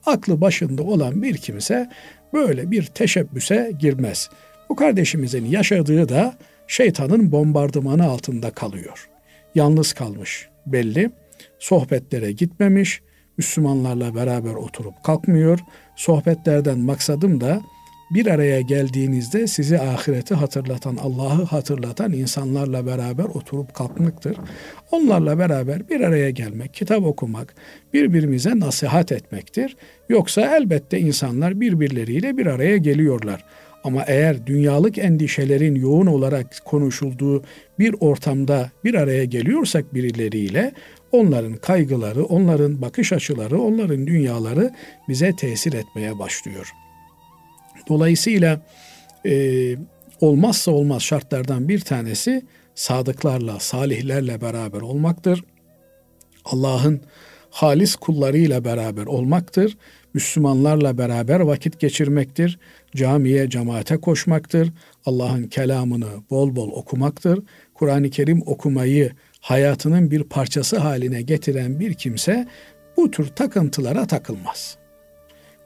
aklı 0.05 0.41
başında 0.41 0.83
olan 0.83 1.21
bir 1.23 1.37
kimse 1.37 1.89
böyle 2.33 2.71
bir 2.71 2.83
teşebbüse 2.85 3.71
girmez. 3.79 4.29
Bu 4.69 4.75
kardeşimizin 4.75 5.45
yaşadığı 5.45 6.09
da 6.09 6.35
şeytanın 6.67 7.31
bombardımanı 7.31 8.05
altında 8.05 8.51
kalıyor. 8.51 9.09
Yalnız 9.55 9.93
kalmış 9.93 10.49
belli. 10.65 11.11
Sohbetlere 11.59 12.31
gitmemiş. 12.31 13.01
Müslümanlarla 13.37 14.15
beraber 14.15 14.53
oturup 14.53 15.03
kalkmıyor. 15.03 15.59
Sohbetlerden 15.95 16.79
maksadım 16.79 17.41
da 17.41 17.61
bir 18.11 18.27
araya 18.27 18.61
geldiğinizde 18.61 19.47
sizi 19.47 19.79
ahireti 19.79 20.35
hatırlatan, 20.35 20.95
Allah'ı 20.95 21.43
hatırlatan 21.43 22.11
insanlarla 22.11 22.85
beraber 22.85 23.23
oturup 23.23 23.73
kalkmaktır. 23.73 24.37
Onlarla 24.91 25.39
beraber 25.39 25.89
bir 25.89 26.01
araya 26.01 26.29
gelmek, 26.29 26.73
kitap 26.73 27.05
okumak, 27.05 27.55
birbirimize 27.93 28.59
nasihat 28.59 29.11
etmektir. 29.11 29.77
Yoksa 30.09 30.57
elbette 30.57 30.99
insanlar 30.99 31.59
birbirleriyle 31.61 32.37
bir 32.37 32.45
araya 32.45 32.77
geliyorlar. 32.77 33.45
Ama 33.85 34.03
eğer 34.07 34.47
dünyalık 34.47 34.97
endişelerin 34.97 35.75
yoğun 35.75 36.05
olarak 36.05 36.61
konuşulduğu 36.65 37.43
bir 37.79 37.95
ortamda 37.99 38.71
bir 38.83 38.93
araya 38.93 39.25
geliyorsak 39.25 39.93
birileriyle 39.93 40.73
onların 41.11 41.53
kaygıları, 41.53 42.25
onların 42.25 42.81
bakış 42.81 43.13
açıları, 43.13 43.61
onların 43.61 44.07
dünyaları 44.07 44.73
bize 45.09 45.35
tesir 45.35 45.73
etmeye 45.73 46.19
başlıyor. 46.19 46.71
Dolayısıyla 47.89 48.61
e, 49.25 49.75
olmazsa 50.21 50.71
olmaz 50.71 51.01
şartlardan 51.01 51.69
bir 51.69 51.79
tanesi 51.79 52.45
sadıklarla, 52.75 53.59
salihlerle 53.59 54.41
beraber 54.41 54.81
olmaktır. 54.81 55.43
Allah'ın 56.45 57.01
halis 57.49 57.95
kullarıyla 57.95 58.65
beraber 58.65 59.05
olmaktır. 59.05 59.77
Müslümanlarla 60.15 60.97
beraber 60.97 61.39
vakit 61.39 61.79
geçirmektir. 61.79 62.59
Camiye, 62.95 63.49
cemaate 63.49 63.97
koşmaktır. 63.97 64.73
Allah'ın 65.05 65.43
kelamını 65.43 66.07
bol 66.29 66.55
bol 66.55 66.71
okumaktır. 66.71 67.39
Kur'an-ı 67.73 68.09
Kerim 68.09 68.41
okumayı 68.45 69.11
hayatının 69.39 70.11
bir 70.11 70.23
parçası 70.23 70.77
haline 70.77 71.21
getiren 71.21 71.79
bir 71.79 71.93
kimse 71.93 72.47
bu 72.97 73.11
tür 73.11 73.27
takıntılara 73.27 74.07
takılmaz. 74.07 74.77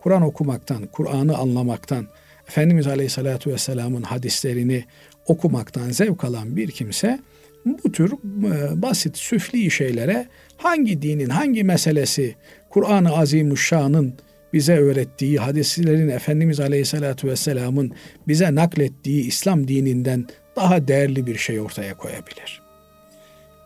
Kur'an 0.02 0.22
okumaktan, 0.22 0.86
Kur'an'ı 0.86 1.38
anlamaktan, 1.38 2.08
Efendimiz 2.48 2.88
Aleyhisselatü 2.88 3.52
Vesselam'ın 3.52 4.02
hadislerini 4.02 4.84
okumaktan 5.26 5.90
zevk 5.90 6.24
alan 6.24 6.56
bir 6.56 6.72
kimse 6.72 7.20
bu 7.66 7.92
tür 7.92 8.14
e, 8.14 8.82
basit, 8.82 9.18
süfli 9.18 9.72
şeylere 9.72 10.28
hangi 10.58 11.02
dinin, 11.02 11.30
hangi 11.30 11.64
meselesi 11.64 12.36
Kur'an-ı 12.70 13.18
Azimuşşan'ın 13.18 14.16
bize 14.54 14.78
öğrettiği, 14.78 15.38
hadislerin 15.38 16.10
Efendimiz 16.10 16.60
Aleyhisselatü 16.60 17.28
Vesselam'ın 17.28 17.92
bize 18.28 18.56
naklettiği 18.56 19.28
İslam 19.28 19.68
dininden 19.68 20.28
daha 20.56 20.88
değerli 20.88 21.28
bir 21.28 21.38
şey 21.38 21.60
ortaya 21.60 21.98
koyabilir. 21.98 22.62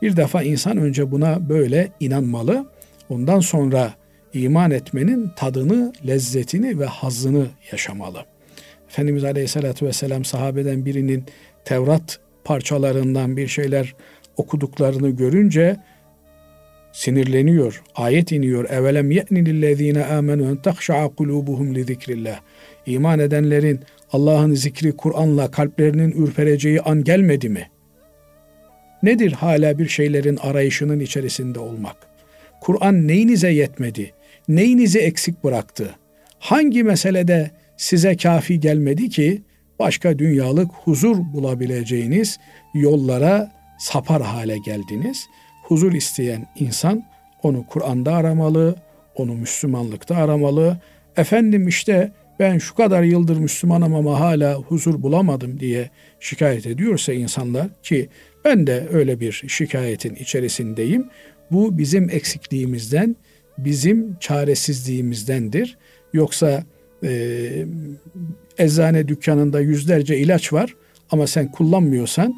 Bir 0.02 0.18
defa 0.18 0.44
insan 0.44 0.78
önce 0.78 1.12
buna 1.12 1.50
böyle 1.50 1.92
inanmalı. 2.00 2.66
Ondan 3.10 3.40
sonra 3.40 3.94
iman 4.34 4.72
etmenin 4.72 5.32
tadını, 5.36 5.94
lezzetini 6.08 6.80
ve 6.80 6.86
hazzını 6.86 7.48
yaşamalı. 7.72 8.26
Efendimiz 8.90 9.24
Aleyhisselatü 9.24 9.86
Vesselam 9.86 10.26
sahabeden 10.26 10.86
birinin 10.86 11.26
Tevrat 11.66 12.20
parçalarından 12.44 13.38
bir 13.38 13.48
şeyler 13.48 13.96
okuduklarını 14.38 15.10
görünce 15.10 15.78
sinirleniyor. 16.94 17.84
Ayet 17.96 18.32
iniyor. 18.32 18.70
Evelem 18.70 19.12
ye'ni 19.12 19.46
lillezine 19.46 20.06
amenu 20.06 20.52
en 20.52 20.56
tahşa'a 20.56 21.08
kulubuhum 21.10 21.76
li 21.76 21.84
zikrillah. 21.84 22.40
İman 22.86 23.20
edenlerin 23.20 23.80
Allah'ın 24.12 24.54
zikri 24.54 24.92
Kur'an'la 24.92 25.52
kalplerinin 25.52 26.12
ürpereceği 26.12 26.82
an 26.82 27.04
gelmedi 27.04 27.50
mi? 27.50 27.70
Nedir 29.04 29.32
hala 29.32 29.80
bir 29.80 29.88
şeylerin 29.88 30.38
arayışının 30.38 31.00
içerisinde 31.00 31.60
olmak? 31.60 31.96
Kur'an 32.62 33.08
neyinize 33.08 33.50
yetmedi? 33.50 34.14
Neyinizi 34.48 35.00
eksik 35.00 35.44
bıraktı? 35.44 35.96
Hangi 36.40 36.84
meselede 36.84 37.52
size 37.78 38.18
kafi 38.18 38.60
gelmedi 38.60 39.10
ki 39.10 39.42
başka 39.80 40.20
dünyalık 40.20 40.72
huzur 40.72 41.18
bulabileceğiniz 41.34 42.40
yollara 42.74 43.52
sapar 43.80 44.22
hale 44.22 44.58
geldiniz? 44.58 45.26
Huzur 45.64 45.94
isteyen 45.94 46.48
insan 46.60 47.04
onu 47.44 47.66
Kur'an'da 47.68 48.14
aramalı, 48.14 48.76
onu 49.16 49.34
Müslümanlıkta 49.34 50.16
aramalı. 50.16 50.78
Efendim 51.18 51.68
işte 51.68 52.12
ben 52.40 52.58
şu 52.58 52.76
kadar 52.76 53.04
yıldır 53.04 53.38
Müslümanım 53.38 53.96
ama 53.96 54.20
hala 54.20 54.56
huzur 54.56 55.02
bulamadım 55.02 55.60
diye 55.60 55.90
şikayet 56.20 56.68
ediyorsa 56.68 57.14
insanlar 57.14 57.70
ki 57.84 58.10
ben 58.46 58.68
de 58.68 58.88
öyle 58.94 59.20
bir 59.20 59.44
şikayetin 59.48 60.16
içerisindeyim. 60.16 61.10
Bu 61.52 61.78
bizim 61.78 62.10
eksikliğimizden, 62.10 63.16
bizim 63.58 64.16
çaresizliğimizdendir. 64.20 65.78
Yoksa 66.14 66.64
e, 67.04 67.66
eczane 68.58 69.08
dükkanında 69.08 69.60
yüzlerce 69.60 70.18
ilaç 70.18 70.54
var 70.54 70.76
ama 71.12 71.28
sen 71.28 71.52
kullanmıyorsan 71.52 72.36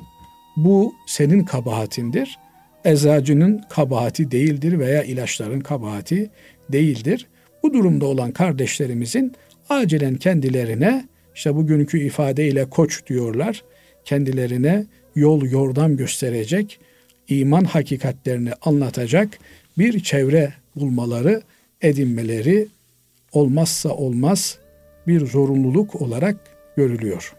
bu 0.57 0.93
senin 1.07 1.43
kabahatindir. 1.43 2.37
Eczacının 2.85 3.61
kabahati 3.69 4.31
değildir 4.31 4.79
veya 4.79 5.03
ilaçların 5.03 5.59
kabahati 5.59 6.29
değildir. 6.69 7.27
Bu 7.63 7.73
durumda 7.73 8.05
olan 8.05 8.31
kardeşlerimizin 8.31 9.33
acilen 9.69 10.15
kendilerine 10.15 11.07
işte 11.35 11.55
bugünkü 11.55 11.99
ifadeyle 11.99 12.69
koç 12.69 13.07
diyorlar. 13.07 13.63
Kendilerine 14.05 14.85
yol 15.15 15.45
yordam 15.45 15.97
gösterecek, 15.97 16.79
iman 17.27 17.63
hakikatlerini 17.63 18.51
anlatacak 18.61 19.29
bir 19.77 20.03
çevre 20.03 20.53
bulmaları, 20.75 21.41
edinmeleri 21.81 22.67
olmazsa 23.31 23.89
olmaz 23.89 24.57
bir 25.07 25.25
zorunluluk 25.25 26.01
olarak 26.01 26.35
görülüyor. 26.77 27.35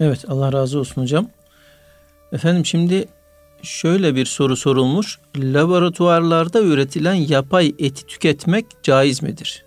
Evet 0.00 0.24
Allah 0.28 0.52
razı 0.52 0.78
olsun 0.78 1.02
hocam. 1.02 1.28
Efendim 2.32 2.66
şimdi 2.66 3.08
şöyle 3.62 4.14
bir 4.14 4.24
soru 4.24 4.56
sorulmuş. 4.56 5.18
Laboratuvarlarda 5.36 6.60
üretilen 6.62 7.14
yapay 7.14 7.74
eti 7.78 8.06
tüketmek 8.06 8.66
caiz 8.82 9.22
midir? 9.22 9.64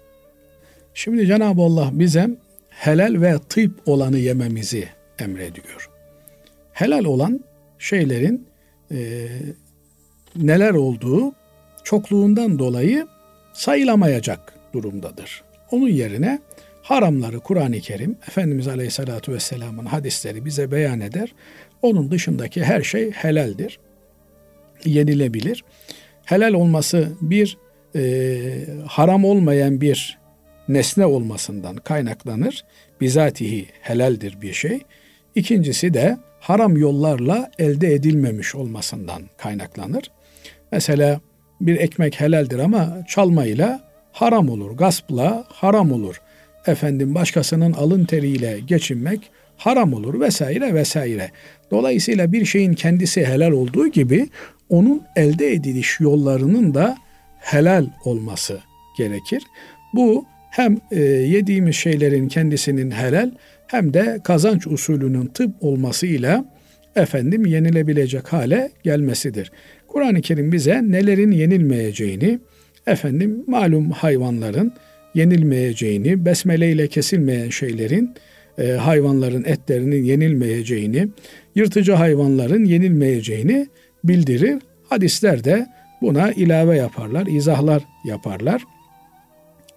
Şimdi 0.93 1.27
Cenab-ı 1.27 1.61
Allah 1.61 1.89
bize 1.93 2.29
helal 2.69 3.21
ve 3.21 3.39
tıp 3.49 3.81
olanı 3.85 4.17
yememizi 4.17 4.87
emrediyor. 5.19 5.89
Helal 6.71 7.05
olan 7.05 7.39
şeylerin 7.79 8.47
e, 8.91 9.27
neler 10.35 10.71
olduğu 10.71 11.33
çokluğundan 11.83 12.59
dolayı 12.59 13.07
sayılamayacak 13.53 14.53
durumdadır. 14.73 15.43
Onun 15.71 15.87
yerine 15.87 16.39
haramları 16.83 17.39
Kur'an-ı 17.39 17.79
Kerim, 17.79 18.17
Efendimiz 18.27 18.67
Aleyhisselatü 18.67 19.33
Vesselam'ın 19.33 19.85
hadisleri 19.85 20.45
bize 20.45 20.71
beyan 20.71 21.01
eder. 21.01 21.33
Onun 21.81 22.11
dışındaki 22.11 22.63
her 22.63 22.81
şey 22.81 23.11
helaldir, 23.11 23.79
yenilebilir. 24.85 25.63
Helal 26.25 26.53
olması 26.53 27.09
bir 27.21 27.57
e, 27.95 28.01
haram 28.87 29.25
olmayan 29.25 29.81
bir 29.81 30.19
nesne 30.67 31.05
olmasından 31.05 31.75
kaynaklanır. 31.75 32.65
Bizatihi 33.01 33.65
helaldir 33.81 34.41
bir 34.41 34.53
şey. 34.53 34.79
İkincisi 35.35 35.93
de 35.93 36.17
haram 36.39 36.77
yollarla 36.77 37.51
elde 37.59 37.93
edilmemiş 37.93 38.55
olmasından 38.55 39.21
kaynaklanır. 39.37 40.11
Mesela 40.71 41.21
bir 41.61 41.79
ekmek 41.79 42.21
helaldir 42.21 42.59
ama 42.59 43.05
çalmayla 43.07 43.89
haram 44.11 44.49
olur. 44.49 44.71
Gaspla 44.71 45.45
haram 45.47 45.91
olur. 45.91 46.21
Efendim 46.67 47.15
başkasının 47.15 47.73
alın 47.73 48.05
teriyle 48.05 48.59
geçinmek 48.67 49.31
haram 49.57 49.93
olur 49.93 50.19
vesaire 50.19 50.73
vesaire. 50.73 51.31
Dolayısıyla 51.71 52.31
bir 52.31 52.45
şeyin 52.45 52.73
kendisi 52.73 53.25
helal 53.25 53.51
olduğu 53.51 53.87
gibi 53.87 54.29
onun 54.69 55.01
elde 55.15 55.53
ediliş 55.53 55.99
yollarının 55.99 56.73
da 56.73 56.97
helal 57.39 57.87
olması 58.05 58.59
gerekir. 58.97 59.43
Bu 59.93 60.25
hem 60.51 60.77
e, 60.91 60.99
yediğimiz 61.01 61.75
şeylerin 61.75 62.27
kendisinin 62.27 62.91
helal 62.91 63.31
hem 63.67 63.93
de 63.93 64.19
kazanç 64.23 64.67
usulünün 64.67 65.25
tıp 65.25 65.55
olmasıyla 65.61 66.45
efendim 66.95 67.45
yenilebilecek 67.45 68.33
hale 68.33 68.71
gelmesidir. 68.83 69.51
Kur'an-ı 69.87 70.21
Kerim 70.21 70.51
bize 70.51 70.81
nelerin 70.83 71.31
yenilmeyeceğini, 71.31 72.39
efendim 72.87 73.43
malum 73.47 73.91
hayvanların 73.91 74.73
yenilmeyeceğini, 75.13 76.25
besmele 76.25 76.71
ile 76.71 76.87
kesilmeyen 76.87 77.49
şeylerin, 77.49 78.15
e, 78.57 78.71
hayvanların 78.71 79.43
etlerinin 79.43 80.03
yenilmeyeceğini, 80.03 81.07
yırtıcı 81.55 81.93
hayvanların 81.93 82.65
yenilmeyeceğini 82.65 83.67
bildirir. 84.03 84.61
Hadisler 84.89 85.43
de 85.43 85.67
buna 86.01 86.31
ilave 86.31 86.77
yaparlar, 86.77 87.27
izahlar 87.27 87.83
yaparlar. 88.05 88.63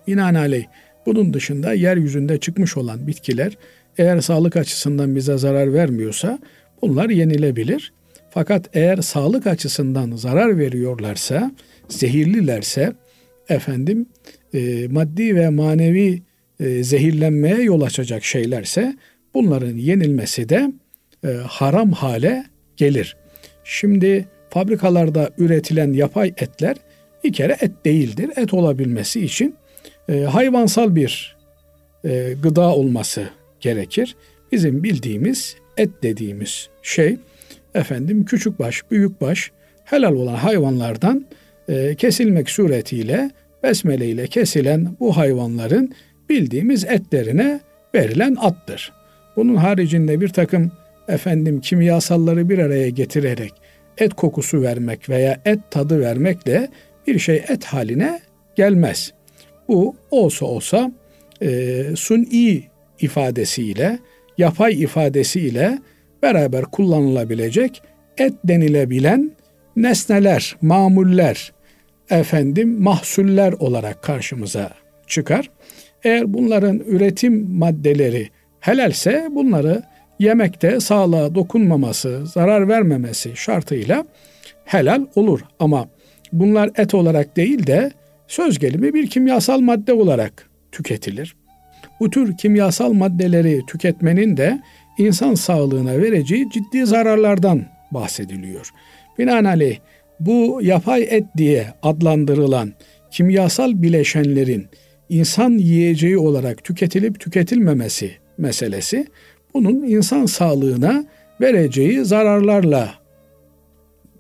Binaenaleyh 0.07 0.65
bunun 1.07 1.35
dışında 1.35 1.73
yeryüzünde 1.73 2.39
çıkmış 2.39 2.77
olan 2.77 3.07
bitkiler 3.07 3.57
eğer 3.99 4.21
sağlık 4.21 4.57
açısından 4.57 5.17
bize 5.17 5.39
zarar 5.39 5.73
vermiyorsa 5.73 6.39
bunlar 6.83 7.11
yenilebilir. 7.11 7.93
Fakat 8.31 8.77
eğer 8.77 8.97
sağlık 8.97 9.47
açısından 9.47 10.17
zarar 10.17 10.59
veriyorlarsa, 10.59 11.51
zehirlilerse 11.89 12.93
efendim 13.49 14.07
e, 14.55 14.89
maddi 14.89 15.37
ve 15.37 15.49
manevi 15.49 16.23
e, 16.61 16.85
zehirlenmeye 16.85 17.63
yol 17.63 17.81
açacak 17.81 18.25
şeylerse 18.25 18.97
bunların 19.35 19.77
yenilmesi 19.77 20.49
de 20.49 20.73
e, 21.25 21.29
haram 21.29 21.93
hale 21.93 22.45
gelir. 22.77 23.17
Şimdi 23.65 24.29
fabrikalarda 24.51 25.31
üretilen 25.39 25.93
yapay 25.93 26.29
etler 26.29 26.77
bir 27.25 27.33
kere 27.33 27.57
et 27.61 27.85
değildir. 27.85 28.31
Et 28.37 28.55
olabilmesi 28.55 29.25
için 29.25 29.55
hayvansal 30.29 30.97
bir 30.97 31.37
gıda 32.43 32.75
olması 32.75 33.29
gerekir. 33.61 34.17
Bizim 34.53 34.83
bildiğimiz 34.83 35.57
et 35.77 35.91
dediğimiz 36.03 36.69
şey 36.83 37.17
efendim 37.75 38.25
küçük 38.25 38.59
baş, 38.59 38.91
büyük 38.91 39.21
baş 39.21 39.51
helal 39.85 40.13
olan 40.13 40.35
hayvanlardan 40.35 41.27
kesilmek 41.99 42.51
suretiyle 42.51 43.31
besmele 43.67 44.07
ile 44.07 44.27
kesilen 44.27 44.89
bu 45.01 45.17
hayvanların 45.17 45.93
bildiğimiz 46.29 46.85
etlerine 46.85 47.61
verilen 47.95 48.37
attır. 48.41 48.93
Bunun 49.37 49.57
haricinde 49.57 50.21
bir 50.21 50.29
takım 50.29 50.73
efendim 51.09 51.61
kimyasalları 51.61 52.49
bir 52.49 52.59
araya 52.59 52.89
getirerek 52.89 53.53
et 53.99 54.15
kokusu 54.15 54.63
vermek 54.63 55.09
veya 55.09 55.41
et 55.45 55.59
tadı 55.71 56.01
vermekle 56.01 56.69
bir 57.07 57.19
şey 57.19 57.45
et 57.49 57.65
haline 57.65 58.21
gelmez. 58.57 59.13
Bu 59.69 59.97
olsa 60.11 60.47
olsa 60.47 60.93
e, 61.43 61.83
suni 61.97 62.63
ifadesiyle, 63.01 63.99
yapay 64.39 64.83
ifadesiyle 64.83 65.79
beraber 66.23 66.65
kullanılabilecek 66.65 67.83
et 68.19 68.35
denilebilen 68.45 69.33
nesneler, 69.77 70.57
mamuller, 70.63 71.53
efendim 72.11 72.83
mahsuller 72.83 73.53
olarak 73.53 74.03
karşımıza 74.03 74.71
çıkar. 75.07 75.51
Eğer 76.05 76.35
bunların 76.35 76.79
üretim 76.79 77.59
maddeleri 77.59 78.29
helalse 78.61 79.29
bunları 79.31 79.83
yemekte 80.19 80.81
sağlığa 80.81 81.35
dokunmaması, 81.35 82.27
zarar 82.27 82.69
vermemesi 82.69 83.33
şartıyla 83.37 84.05
helal 84.65 85.07
olur. 85.15 85.41
Ama 85.59 85.89
bunlar 86.33 86.71
et 86.77 86.95
olarak 86.95 87.37
değil 87.37 87.67
de 87.67 87.91
söz 88.29 88.59
gelimi 88.59 88.95
bir 88.95 89.11
kimyasal 89.11 89.61
madde 89.61 89.93
olarak 89.93 90.51
tüketilir. 90.73 91.37
Bu 92.01 92.11
tür 92.11 92.37
kimyasal 92.37 92.93
maddeleri 92.93 93.61
tüketmenin 93.67 94.37
de 94.37 94.63
insan 94.99 95.35
sağlığına 95.35 95.99
vereceği 95.99 96.51
ciddi 96.51 96.87
zararlardan 96.87 97.65
bahsediliyor. 97.91 98.71
Binaenaleyh 99.19 99.79
bu 100.21 100.59
yapay 100.63 101.03
et 101.03 101.25
diye 101.37 101.67
adlandırılan 101.83 102.73
kimyasal 103.11 103.83
bileşenlerin 103.83 104.67
insan 105.09 105.51
yiyeceği 105.51 106.19
olarak 106.19 106.65
tüketilip 106.65 107.21
tüketilmemesi 107.21 108.11
meselesi 108.39 109.07
bunun 109.55 109.83
insan 109.83 110.27
sağlığına 110.27 111.05
vereceği 111.41 112.05
zararlarla 112.05 112.95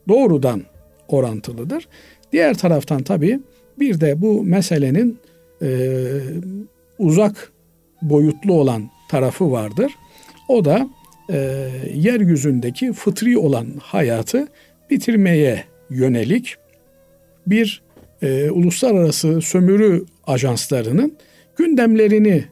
doğrudan 0.09 0.63
orantılıdır. 1.09 1.89
Diğer 2.33 2.59
taraftan 2.59 3.03
tabi 3.03 3.41
bir 3.79 4.01
de 4.01 4.23
bu 4.23 4.43
meselenin 4.45 5.19
e, 5.63 5.89
uzak 6.99 7.53
boyutlu 8.03 8.53
olan 8.53 8.91
tarafı 9.11 9.51
vardır. 9.51 9.93
O 10.49 10.65
da 10.65 10.89
e, 11.33 11.69
yeryüzündeki 11.95 12.93
fıtri 12.93 13.39
olan 13.39 13.67
hayatı 13.83 14.49
bitirmeye 14.91 15.65
yönelik 15.91 16.57
bir 17.47 17.83
e, 18.23 18.51
uluslararası 18.51 19.41
sömürü 19.41 20.05
ajanslarının 20.27 21.17
gündemlerini 21.57 22.45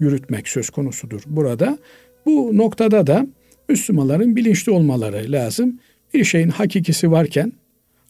yürütmek 0.00 0.48
söz 0.48 0.70
konusudur 0.70 1.22
burada. 1.26 1.78
Bu 2.26 2.56
noktada 2.56 3.06
da 3.06 3.26
Müslümanların 3.68 4.36
bilinçli 4.36 4.72
olmaları 4.72 5.32
lazım. 5.32 5.80
Bir 6.14 6.24
şeyin 6.24 6.48
hakikisi 6.48 7.10
varken 7.10 7.52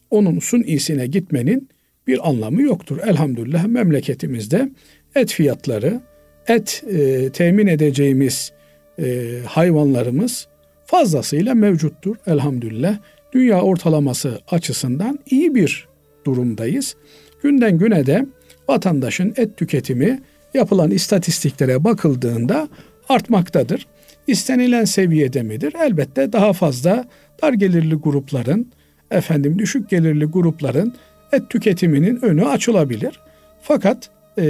onun 0.09 0.39
sun 0.39 0.63
iyisine 0.63 1.07
gitmenin 1.07 1.69
bir 2.07 2.29
anlamı 2.29 2.61
yoktur. 2.61 2.97
Elhamdülillah 3.05 3.67
memleketimizde 3.67 4.69
et 5.15 5.31
fiyatları, 5.31 6.01
et 6.47 6.83
e, 6.89 7.29
temin 7.29 7.67
edeceğimiz 7.67 8.51
e, 8.99 9.37
hayvanlarımız 9.45 10.47
fazlasıyla 10.85 11.55
mevcuttur 11.55 12.15
elhamdülillah. 12.27 12.97
Dünya 13.33 13.61
ortalaması 13.61 14.39
açısından 14.47 15.19
iyi 15.29 15.55
bir 15.55 15.87
durumdayız. 16.25 16.95
Günden 17.43 17.77
güne 17.77 18.05
de 18.05 18.25
vatandaşın 18.67 19.33
et 19.37 19.57
tüketimi 19.57 20.19
yapılan 20.53 20.91
istatistiklere 20.91 21.83
bakıldığında 21.83 22.67
artmaktadır. 23.09 23.87
İstenilen 24.27 24.85
seviyede 24.85 25.43
midir? 25.43 25.73
Elbette 25.81 26.33
daha 26.33 26.53
fazla 26.53 27.05
dar 27.41 27.53
gelirli 27.53 27.95
grupların, 27.95 28.71
efendim 29.11 29.59
düşük 29.59 29.89
gelirli 29.89 30.25
grupların 30.25 30.93
et 31.31 31.49
tüketiminin 31.49 32.25
önü 32.25 32.45
açılabilir. 32.45 33.19
Fakat 33.61 34.09
e, 34.37 34.43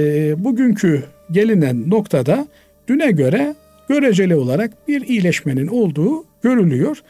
bugünkü 0.44 1.04
gelinen 1.30 1.90
noktada 1.90 2.46
düne 2.88 3.10
göre 3.10 3.54
göreceli 3.88 4.36
olarak 4.36 4.88
bir 4.88 5.00
iyileşmenin 5.00 5.66
olduğu 5.66 6.24
görülüyor. 6.42 7.02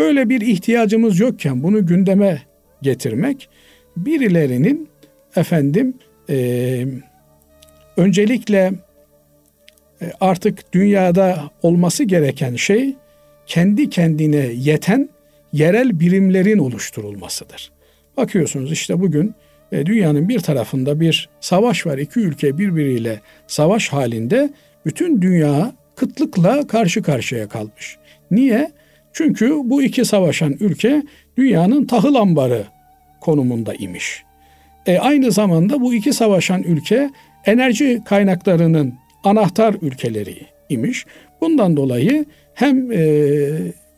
Böyle 0.00 0.28
bir 0.28 0.40
ihtiyacımız 0.40 1.20
yokken 1.20 1.62
bunu 1.62 1.86
gündeme 1.86 2.42
getirmek 2.82 3.48
birilerinin 3.96 4.88
efendim 5.36 5.94
e, 6.30 6.86
öncelikle 7.96 8.72
e, 10.02 10.12
artık 10.20 10.72
dünyada 10.72 11.50
olması 11.62 12.04
gereken 12.04 12.56
şey 12.56 12.94
kendi 13.46 13.90
kendine 13.90 14.46
yeten 14.54 15.08
yerel 15.52 16.00
birimlerin 16.00 16.58
oluşturulmasıdır. 16.58 17.72
Bakıyorsunuz 18.16 18.72
işte 18.72 19.00
bugün 19.00 19.34
e, 19.72 19.86
dünyanın 19.86 20.28
bir 20.28 20.40
tarafında 20.40 21.00
bir 21.00 21.28
savaş 21.40 21.86
var. 21.86 21.98
iki 21.98 22.20
ülke 22.20 22.58
birbiriyle 22.58 23.20
savaş 23.46 23.88
halinde 23.88 24.50
bütün 24.86 25.22
dünya 25.22 25.72
kıtlıkla 25.96 26.66
karşı 26.66 27.02
karşıya 27.02 27.48
kalmış. 27.48 27.96
Niye? 28.30 28.70
Çünkü 29.12 29.50
bu 29.64 29.82
iki 29.82 30.04
savaşan 30.04 30.56
ülke 30.60 31.02
dünyanın 31.38 31.86
tahıl 31.86 32.14
ambarı 32.14 32.64
konumunda 33.20 33.74
imiş. 33.74 34.22
E, 34.86 34.98
aynı 34.98 35.32
zamanda 35.32 35.80
bu 35.80 35.94
iki 35.94 36.12
savaşan 36.12 36.62
ülke 36.62 37.10
enerji 37.46 38.02
kaynaklarının 38.04 38.94
anahtar 39.24 39.74
ülkeleri 39.82 40.46
imiş. 40.68 41.06
Bundan 41.40 41.76
dolayı 41.76 42.24
hem 42.54 42.92
e, 42.92 43.02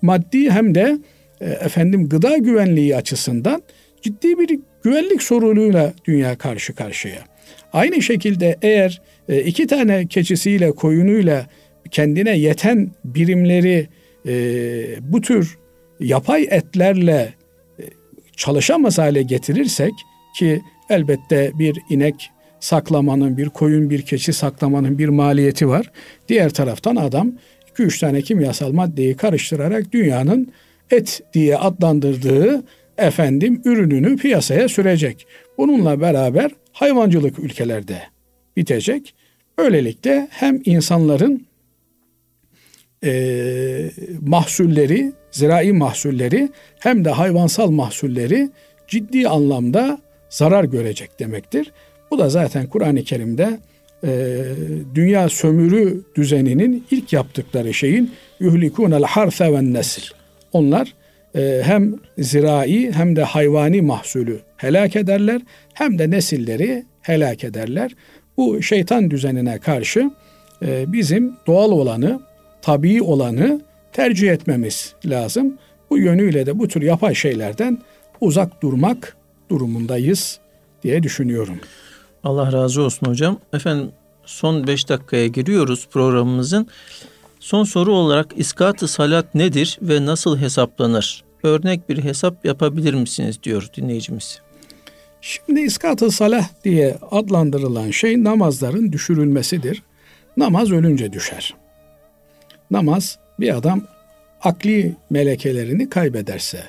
maddi 0.02 0.50
hem 0.50 0.74
de 0.74 0.98
e, 1.40 1.44
efendim 1.50 2.08
gıda 2.08 2.36
güvenliği 2.36 2.96
açısından 2.96 3.62
ciddi 4.02 4.38
bir 4.38 4.58
güvenlik 4.82 5.22
sorunuyla 5.22 5.92
dünya 6.04 6.38
karşı 6.38 6.74
karşıya. 6.74 7.18
Aynı 7.72 8.02
şekilde 8.02 8.56
eğer 8.62 9.02
e, 9.28 9.40
iki 9.40 9.66
tane 9.66 10.06
keçisiyle 10.06 10.72
koyunuyla 10.72 11.46
kendine 11.90 12.38
yeten 12.38 12.90
birimleri 13.04 13.88
e, 14.26 14.32
bu 15.00 15.20
tür 15.20 15.58
yapay 16.00 16.48
etlerle 16.50 17.34
e, 17.78 17.82
çalışamaz 18.36 18.98
hale 18.98 19.22
getirirsek 19.22 19.92
ki 20.38 20.62
elbette 20.90 21.52
bir 21.58 21.78
inek 21.90 22.30
saklamanın, 22.60 23.36
bir 23.36 23.48
koyun, 23.48 23.90
bir 23.90 24.02
keçi 24.02 24.32
saklamanın 24.32 24.98
bir 24.98 25.08
maliyeti 25.08 25.68
var. 25.68 25.92
Diğer 26.28 26.50
taraftan 26.50 26.96
adam 26.96 27.32
2-3 27.78 28.00
tane 28.00 28.22
kimyasal 28.22 28.72
maddeyi 28.72 29.16
karıştırarak 29.16 29.92
dünyanın 29.92 30.52
et 30.90 31.20
diye 31.34 31.56
adlandırdığı 31.56 32.64
efendim 32.98 33.62
ürününü 33.64 34.16
piyasaya 34.16 34.68
sürecek. 34.68 35.26
Bununla 35.58 36.00
beraber 36.00 36.50
hayvancılık 36.72 37.38
ülkelerde 37.38 38.02
bitecek. 38.56 39.14
Böylelikle 39.58 40.28
hem 40.30 40.60
insanların 40.64 41.46
e, 43.04 43.90
mahsulleri, 44.20 45.12
zirai 45.30 45.72
mahsulleri 45.72 46.48
hem 46.78 47.04
de 47.04 47.10
hayvansal 47.10 47.70
mahsulleri 47.70 48.50
ciddi 48.88 49.28
anlamda 49.28 49.98
zarar 50.28 50.64
görecek 50.64 51.20
demektir. 51.20 51.72
Bu 52.10 52.18
da 52.18 52.28
zaten 52.28 52.66
Kur'an-ı 52.66 53.04
Kerim'de 53.04 53.58
e, 54.04 54.38
dünya 54.94 55.28
sömürü 55.28 56.02
düzeninin 56.14 56.86
ilk 56.90 57.12
yaptıkları 57.12 57.74
şeyin 57.74 58.10
yuhlikunel 58.40 59.02
harfe 59.02 59.52
ve 59.52 59.72
nesil. 59.72 60.02
Onlar 60.52 60.94
e, 61.36 61.60
hem 61.64 61.94
zirai 62.18 62.92
hem 62.92 63.16
de 63.16 63.22
hayvani 63.22 63.82
mahsulü 63.82 64.40
helak 64.56 64.96
ederler 64.96 65.42
hem 65.74 65.98
de 65.98 66.10
nesilleri 66.10 66.84
helak 67.02 67.44
ederler. 67.44 67.94
Bu 68.36 68.62
şeytan 68.62 69.10
düzenine 69.10 69.58
karşı 69.58 70.10
e, 70.66 70.92
bizim 70.92 71.32
doğal 71.46 71.70
olanı, 71.70 72.20
tabii 72.62 73.02
olanı 73.02 73.60
tercih 73.92 74.30
etmemiz 74.30 74.94
lazım. 75.04 75.58
Bu 75.90 75.98
yönüyle 75.98 76.46
de 76.46 76.58
bu 76.58 76.68
tür 76.68 76.82
yapay 76.82 77.14
şeylerden 77.14 77.78
uzak 78.20 78.62
durmak 78.62 79.16
durumundayız 79.50 80.40
diye 80.82 81.02
düşünüyorum. 81.02 81.60
Allah 82.24 82.52
razı 82.52 82.82
olsun 82.82 83.06
hocam. 83.06 83.38
Efendim 83.52 83.90
son 84.24 84.66
5 84.66 84.88
dakikaya 84.88 85.26
giriyoruz 85.26 85.88
programımızın. 85.90 86.68
Son 87.40 87.64
soru 87.64 87.92
olarak 87.92 88.26
iskat-ı 88.36 88.88
salat 88.88 89.34
nedir 89.34 89.78
ve 89.82 90.06
nasıl 90.06 90.38
hesaplanır? 90.38 91.24
Örnek 91.42 91.88
bir 91.88 92.04
hesap 92.04 92.44
yapabilir 92.44 92.94
misiniz 92.94 93.42
diyor 93.42 93.68
dinleyicimiz. 93.76 94.40
Şimdi 95.20 95.60
iskat-ı 95.60 96.10
salah 96.10 96.48
diye 96.64 96.96
adlandırılan 97.10 97.90
şey 97.90 98.24
namazların 98.24 98.92
düşürülmesidir. 98.92 99.82
Namaz 100.36 100.72
ölünce 100.72 101.12
düşer. 101.12 101.54
Namaz 102.72 103.18
bir 103.40 103.56
adam 103.56 103.82
akli 104.40 104.96
melekelerini 105.10 105.90
kaybederse 105.90 106.64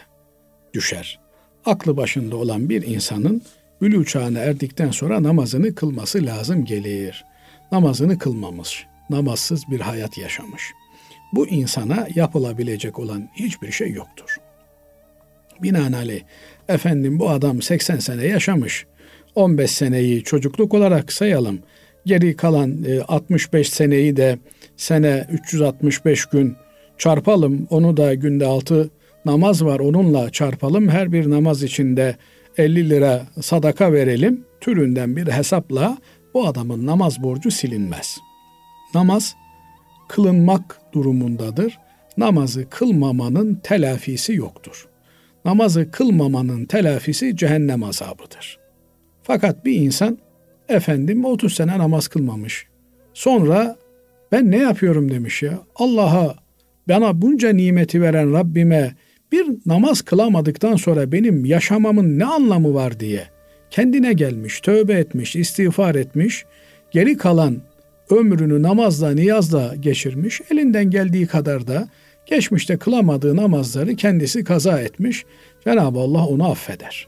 düşer. 0.74 1.20
Aklı 1.66 1.98
başında 1.98 2.36
olan 2.36 2.70
bir 2.70 2.88
insanın 2.88 3.42
bülü 3.82 4.06
çağına 4.06 4.40
erdikten 4.40 4.92
sonra 4.92 5.24
namazını 5.24 5.76
kılması 5.76 6.26
lazım 6.26 6.66
gelir. 6.66 7.26
Namazını 7.72 8.18
kılmamış, 8.18 8.86
namazsız 9.10 9.64
bir 9.72 9.80
hayat 9.80 10.18
yaşamış. 10.18 10.72
Bu 11.34 11.48
insana 11.48 12.08
yapılabilecek 12.16 13.00
olan 13.00 13.30
hiçbir 13.36 13.72
şey 13.72 13.92
yoktur. 13.92 14.38
Binaenaleyh 15.62 16.22
efendim 16.70 17.20
bu 17.20 17.30
adam 17.30 17.62
80 17.62 18.00
sene 18.00 18.26
yaşamış. 18.26 18.86
15 19.36 19.72
seneyi 19.72 20.24
çocukluk 20.24 20.74
olarak 20.74 21.14
sayalım. 21.14 21.60
Geri 22.06 22.36
kalan 22.36 22.86
65 23.08 23.68
e, 23.68 23.72
seneyi 23.72 24.18
de 24.18 24.38
sene 24.78 25.28
365 25.32 26.26
gün 26.26 26.56
çarpalım. 26.98 27.68
Onu 27.70 27.98
da 27.98 28.14
günde 28.14 28.46
6 28.46 28.90
namaz 29.26 29.66
var 29.66 29.80
onunla 29.80 30.30
çarpalım. 30.30 30.90
Her 30.90 31.12
bir 31.12 31.30
namaz 31.30 31.64
içinde 31.64 32.16
50 32.58 32.90
lira 32.90 33.22
sadaka 33.42 33.94
verelim. 33.94 34.46
Türünden 34.62 35.16
bir 35.16 35.28
hesapla 35.28 35.98
bu 36.34 36.48
adamın 36.48 36.86
namaz 36.86 37.24
borcu 37.24 37.52
silinmez. 37.52 38.18
Namaz 38.96 39.36
kılınmak 40.10 40.82
durumundadır. 40.94 41.80
Namazı 42.18 42.70
kılmamanın 42.70 43.56
telafisi 43.64 44.34
yoktur. 44.34 44.88
Namazı 45.46 45.92
kılmamanın 45.92 46.66
telafisi 46.66 47.38
cehennem 47.38 47.84
azabıdır. 47.84 48.60
Fakat 49.24 49.66
bir 49.66 49.76
insan 49.76 50.18
efendim 50.74 51.26
30 51.26 51.54
sene 51.54 51.78
namaz 51.78 52.08
kılmamış. 52.08 52.68
Sonra 53.14 53.78
ben 54.32 54.52
ne 54.52 54.58
yapıyorum 54.58 55.12
demiş 55.12 55.44
ya. 55.44 55.60
Allah'a 55.76 56.36
bana 56.90 57.22
bunca 57.22 57.50
nimeti 57.50 58.02
veren 58.02 58.34
Rabbime 58.34 58.96
bir 59.32 59.46
namaz 59.66 60.02
kılamadıktan 60.02 60.76
sonra 60.76 61.12
benim 61.12 61.46
yaşamamın 61.46 62.20
ne 62.20 62.26
anlamı 62.26 62.74
var 62.74 63.00
diye 63.00 63.28
kendine 63.72 64.14
gelmiş, 64.14 64.62
tövbe 64.62 64.94
etmiş, 64.94 65.36
istiğfar 65.36 65.96
etmiş, 65.96 66.46
geri 66.92 67.18
kalan 67.18 67.62
ömrünü 68.10 68.62
namazla, 68.62 69.12
niyazla 69.12 69.76
geçirmiş, 69.80 70.42
elinden 70.52 70.90
geldiği 70.90 71.28
kadar 71.28 71.68
da 71.68 71.88
geçmişte 72.26 72.78
kılamadığı 72.78 73.36
namazları 73.36 73.96
kendisi 73.96 74.44
kaza 74.44 74.82
etmiş, 74.82 75.26
Cenab-ı 75.64 76.00
Allah 76.00 76.26
onu 76.26 76.52
affeder. 76.52 77.08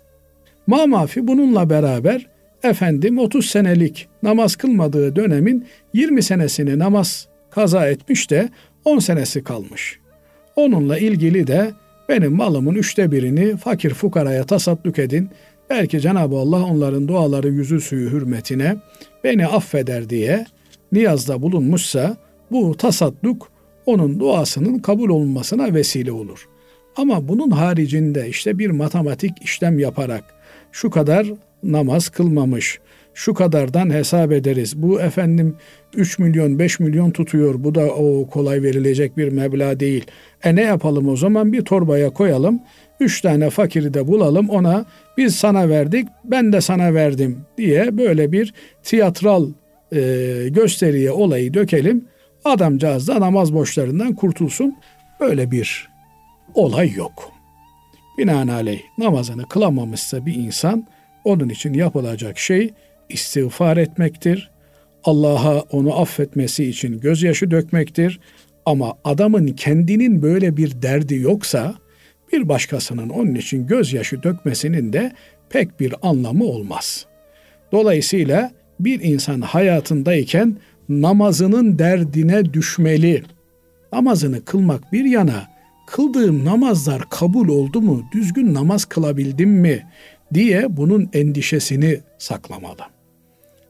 Mamafi 0.67 1.27
bununla 1.27 1.69
beraber 1.69 2.27
efendim 2.63 3.19
30 3.19 3.45
senelik 3.45 4.07
namaz 4.23 4.55
kılmadığı 4.55 5.15
dönemin 5.15 5.65
20 5.93 6.23
senesini 6.23 6.79
namaz 6.79 7.27
kaza 7.49 7.87
etmiş 7.87 8.31
de 8.31 8.49
10 8.85 8.99
senesi 8.99 9.43
kalmış. 9.43 9.99
Onunla 10.55 10.97
ilgili 10.97 11.47
de 11.47 11.71
benim 12.09 12.35
malımın 12.35 12.75
üçte 12.75 13.11
birini 13.11 13.57
fakir 13.57 13.93
fukaraya 13.93 14.43
tasadduk 14.43 14.99
edin. 14.99 15.29
Belki 15.69 16.01
Cenab-ı 16.01 16.35
Allah 16.35 16.63
onların 16.63 17.07
duaları 17.07 17.49
yüzü 17.49 17.81
suyu 17.81 18.09
hürmetine 18.09 18.75
beni 19.23 19.47
affeder 19.47 20.09
diye 20.09 20.45
niyazda 20.91 21.41
bulunmuşsa 21.41 22.17
bu 22.51 22.77
tasadduk 22.77 23.49
onun 23.85 24.19
duasının 24.19 24.79
kabul 24.79 25.09
olunmasına 25.09 25.73
vesile 25.73 26.11
olur. 26.11 26.47
Ama 26.95 27.27
bunun 27.27 27.51
haricinde 27.51 28.29
işte 28.29 28.59
bir 28.59 28.69
matematik 28.69 29.31
işlem 29.41 29.79
yaparak 29.79 30.23
şu 30.71 30.89
kadar 30.89 31.27
namaz 31.71 32.09
kılmamış, 32.09 32.79
şu 33.13 33.33
kadardan 33.33 33.89
hesap 33.93 34.31
ederiz. 34.31 34.81
Bu 34.81 35.01
efendim 35.01 35.55
3 35.95 36.19
milyon 36.19 36.59
5 36.59 36.79
milyon 36.79 37.11
tutuyor. 37.11 37.63
Bu 37.63 37.75
da 37.75 37.85
o 37.85 38.27
kolay 38.27 38.63
verilecek 38.63 39.17
bir 39.17 39.31
meblağ 39.31 39.79
değil. 39.79 40.05
E 40.43 40.55
ne 40.55 40.61
yapalım 40.61 41.09
o 41.09 41.15
zaman 41.15 41.53
bir 41.53 41.61
torbaya 41.61 42.09
koyalım. 42.09 42.59
Üç 42.99 43.21
tane 43.21 43.49
fakiri 43.49 43.93
de 43.93 44.07
bulalım 44.07 44.49
ona 44.49 44.85
biz 45.17 45.35
sana 45.35 45.69
verdik 45.69 46.07
ben 46.23 46.53
de 46.53 46.61
sana 46.61 46.93
verdim 46.93 47.37
diye 47.57 47.97
böyle 47.97 48.31
bir 48.31 48.53
tiyatral 48.83 49.49
e, 49.91 49.99
gösteriye 50.49 51.11
olayı 51.11 51.53
dökelim. 51.53 52.05
Adamcağız 52.45 53.07
da 53.07 53.21
namaz 53.21 53.53
borçlarından 53.53 54.15
kurtulsun. 54.15 54.75
Böyle 55.19 55.51
bir 55.51 55.89
olay 56.53 56.93
yok. 56.93 57.31
Binaenaleyh 58.17 58.81
namazını 58.97 59.47
kılamamışsa 59.49 60.25
bir 60.25 60.35
insan 60.35 60.87
onun 61.25 61.49
için 61.49 61.73
yapılacak 61.73 62.39
şey 62.39 62.73
istiğfar 63.09 63.77
etmektir. 63.77 64.51
Allah'a 65.03 65.59
onu 65.59 65.99
affetmesi 65.99 66.65
için 66.65 66.99
gözyaşı 66.99 67.51
dökmektir. 67.51 68.19
Ama 68.65 68.93
adamın 69.03 69.47
kendinin 69.47 70.21
böyle 70.21 70.57
bir 70.57 70.81
derdi 70.81 71.15
yoksa 71.15 71.75
bir 72.33 72.49
başkasının 72.49 73.09
onun 73.09 73.35
için 73.35 73.67
gözyaşı 73.67 74.23
dökmesinin 74.23 74.93
de 74.93 75.11
pek 75.49 75.79
bir 75.79 75.93
anlamı 76.01 76.43
olmaz. 76.43 77.05
Dolayısıyla 77.71 78.51
bir 78.79 79.01
insan 79.01 79.41
hayatındayken 79.41 80.57
namazının 80.89 81.79
derdine 81.79 82.53
düşmeli. 82.53 83.23
Namazını 83.93 84.45
kılmak 84.45 84.93
bir 84.93 85.05
yana, 85.05 85.47
kıldığım 85.87 86.45
namazlar 86.45 87.09
kabul 87.09 87.47
oldu 87.47 87.81
mu, 87.81 88.03
düzgün 88.11 88.53
namaz 88.53 88.85
kılabildim 88.85 89.49
mi 89.49 89.83
diye 90.33 90.77
bunun 90.77 91.09
endişesini 91.13 91.99
saklamalı. 92.17 92.81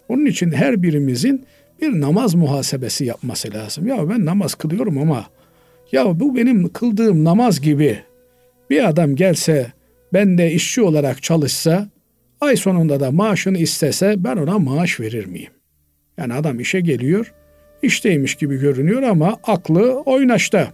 Onun 0.10 0.26
için 0.26 0.52
her 0.52 0.84
birimizin 0.84 1.46
bir 1.82 2.02
namaz 2.02 2.36
muhasebesi 2.36 3.06
yapması 3.06 3.54
lazım. 3.54 3.88
Ya 3.88 4.10
ben 4.10 4.26
namaz 4.26 4.56
kılıyorum 4.56 4.98
ama 4.98 5.26
ya 5.92 6.20
bu 6.20 6.36
benim 6.36 6.74
kıldığım 6.74 7.24
namaz 7.24 7.62
gibi 7.62 8.00
bir 8.70 8.90
adam 8.90 9.16
gelse 9.16 9.72
ben 10.14 10.38
de 10.38 10.52
işçi 10.52 10.82
olarak 10.82 11.24
çalışsa 11.24 11.90
ay 12.42 12.56
sonunda 12.56 13.00
da 13.00 13.12
maaşını 13.12 13.58
istese 13.58 14.16
ben 14.18 14.38
ona 14.38 14.60
maaş 14.60 15.00
verir 15.00 15.26
miyim? 15.26 15.52
Yani 16.18 16.34
adam 16.34 16.60
işe 16.60 16.80
geliyor, 16.80 17.34
işteymiş 17.82 18.36
gibi 18.36 18.60
görünüyor 18.60 19.04
ama 19.04 19.40
aklı 19.44 20.02
oynaşta. 20.02 20.68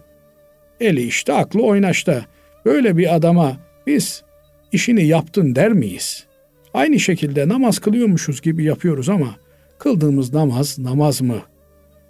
Eli 0.80 1.02
işte, 1.06 1.32
aklı 1.32 1.62
oynaşta. 1.62 2.24
Böyle 2.64 2.96
bir 2.96 3.14
adama 3.14 3.56
biz 3.86 4.22
işini 4.72 5.06
yaptın 5.06 5.54
der 5.54 5.72
miyiz? 5.72 6.26
Aynı 6.74 7.00
şekilde 7.00 7.48
namaz 7.48 7.78
kılıyormuşuz 7.78 8.40
gibi 8.40 8.64
yapıyoruz 8.64 9.08
ama 9.08 9.36
kıldığımız 9.78 10.32
namaz 10.32 10.78
namaz 10.78 11.20
mı? 11.20 11.42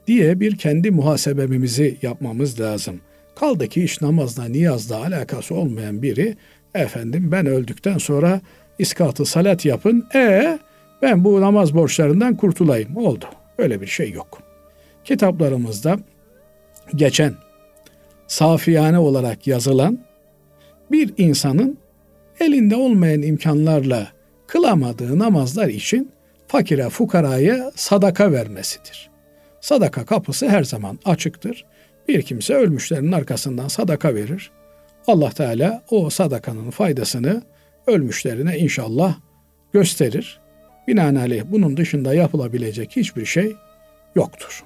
diye 0.07 0.41
bir 0.41 0.57
kendi 0.57 0.91
muhasebemizi 0.91 1.97
yapmamız 2.03 2.61
lazım. 2.61 3.01
Kaldı 3.35 3.69
ki 3.69 3.85
iş 3.85 4.03
namazla 4.03 4.45
niyazla 4.45 4.97
alakası 4.97 5.55
olmayan 5.55 6.03
biri 6.03 6.37
efendim 6.75 7.33
ben 7.33 7.47
öldükten 7.47 7.99
sonra 7.99 8.41
iskatı 8.79 9.25
salat 9.25 9.65
yapın. 9.65 10.07
E 10.15 10.59
ben 11.03 11.25
bu 11.25 11.41
namaz 11.41 11.75
borçlarından 11.75 12.37
kurtulayım. 12.37 12.97
Oldu. 12.97 13.25
Öyle 13.59 13.81
bir 13.81 13.87
şey 13.87 14.11
yok. 14.11 14.43
Kitaplarımızda 15.05 15.99
geçen 16.95 17.35
safiyane 18.27 18.99
olarak 18.99 19.47
yazılan 19.47 19.99
bir 20.91 21.15
insanın 21.19 21.79
elinde 22.43 22.77
olmayan 22.77 23.23
imkanlarla 23.23 24.09
kılamadığı 24.47 25.19
namazlar 25.19 25.69
için 25.69 26.11
fakire 26.47 26.89
fukaraya 26.89 27.73
sadaka 27.75 28.33
vermesidir. 28.33 29.11
Sadaka 29.61 30.07
kapısı 30.07 30.49
her 30.49 30.65
zaman 30.65 30.99
açıktır. 31.05 31.65
Bir 32.09 32.23
kimse 32.23 32.55
ölmüşlerin 32.55 33.13
arkasından 33.13 33.69
sadaka 33.69 34.15
verir. 34.15 34.51
Allah 35.07 35.31
Teala 35.31 35.83
o 35.91 36.11
sadakanın 36.11 36.71
faydasını 36.71 37.43
ölmüşlerine 37.87 38.59
inşallah 38.59 39.15
gösterir. 39.73 40.41
Binaenaleyh 40.89 41.43
bunun 41.47 41.77
dışında 41.77 42.15
yapılabilecek 42.15 42.97
hiçbir 42.97 43.27
şey 43.27 43.57
yoktur. 44.15 44.65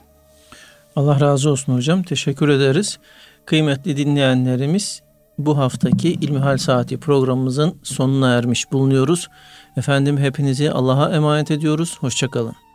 Allah 0.96 1.20
razı 1.20 1.50
olsun 1.50 1.74
hocam. 1.74 2.02
Teşekkür 2.02 2.48
ederiz. 2.48 2.98
Kıymetli 3.46 3.96
dinleyenlerimiz 3.96 5.02
bu 5.38 5.58
haftaki 5.58 6.12
İlmihal 6.12 6.56
Saati 6.56 7.00
programımızın 7.00 7.74
sonuna 7.82 8.34
ermiş 8.34 8.72
bulunuyoruz. 8.72 9.28
Efendim 9.76 10.18
hepinizi 10.18 10.70
Allah'a 10.70 11.14
emanet 11.14 11.50
ediyoruz. 11.50 11.96
Hoşçakalın. 12.00 12.65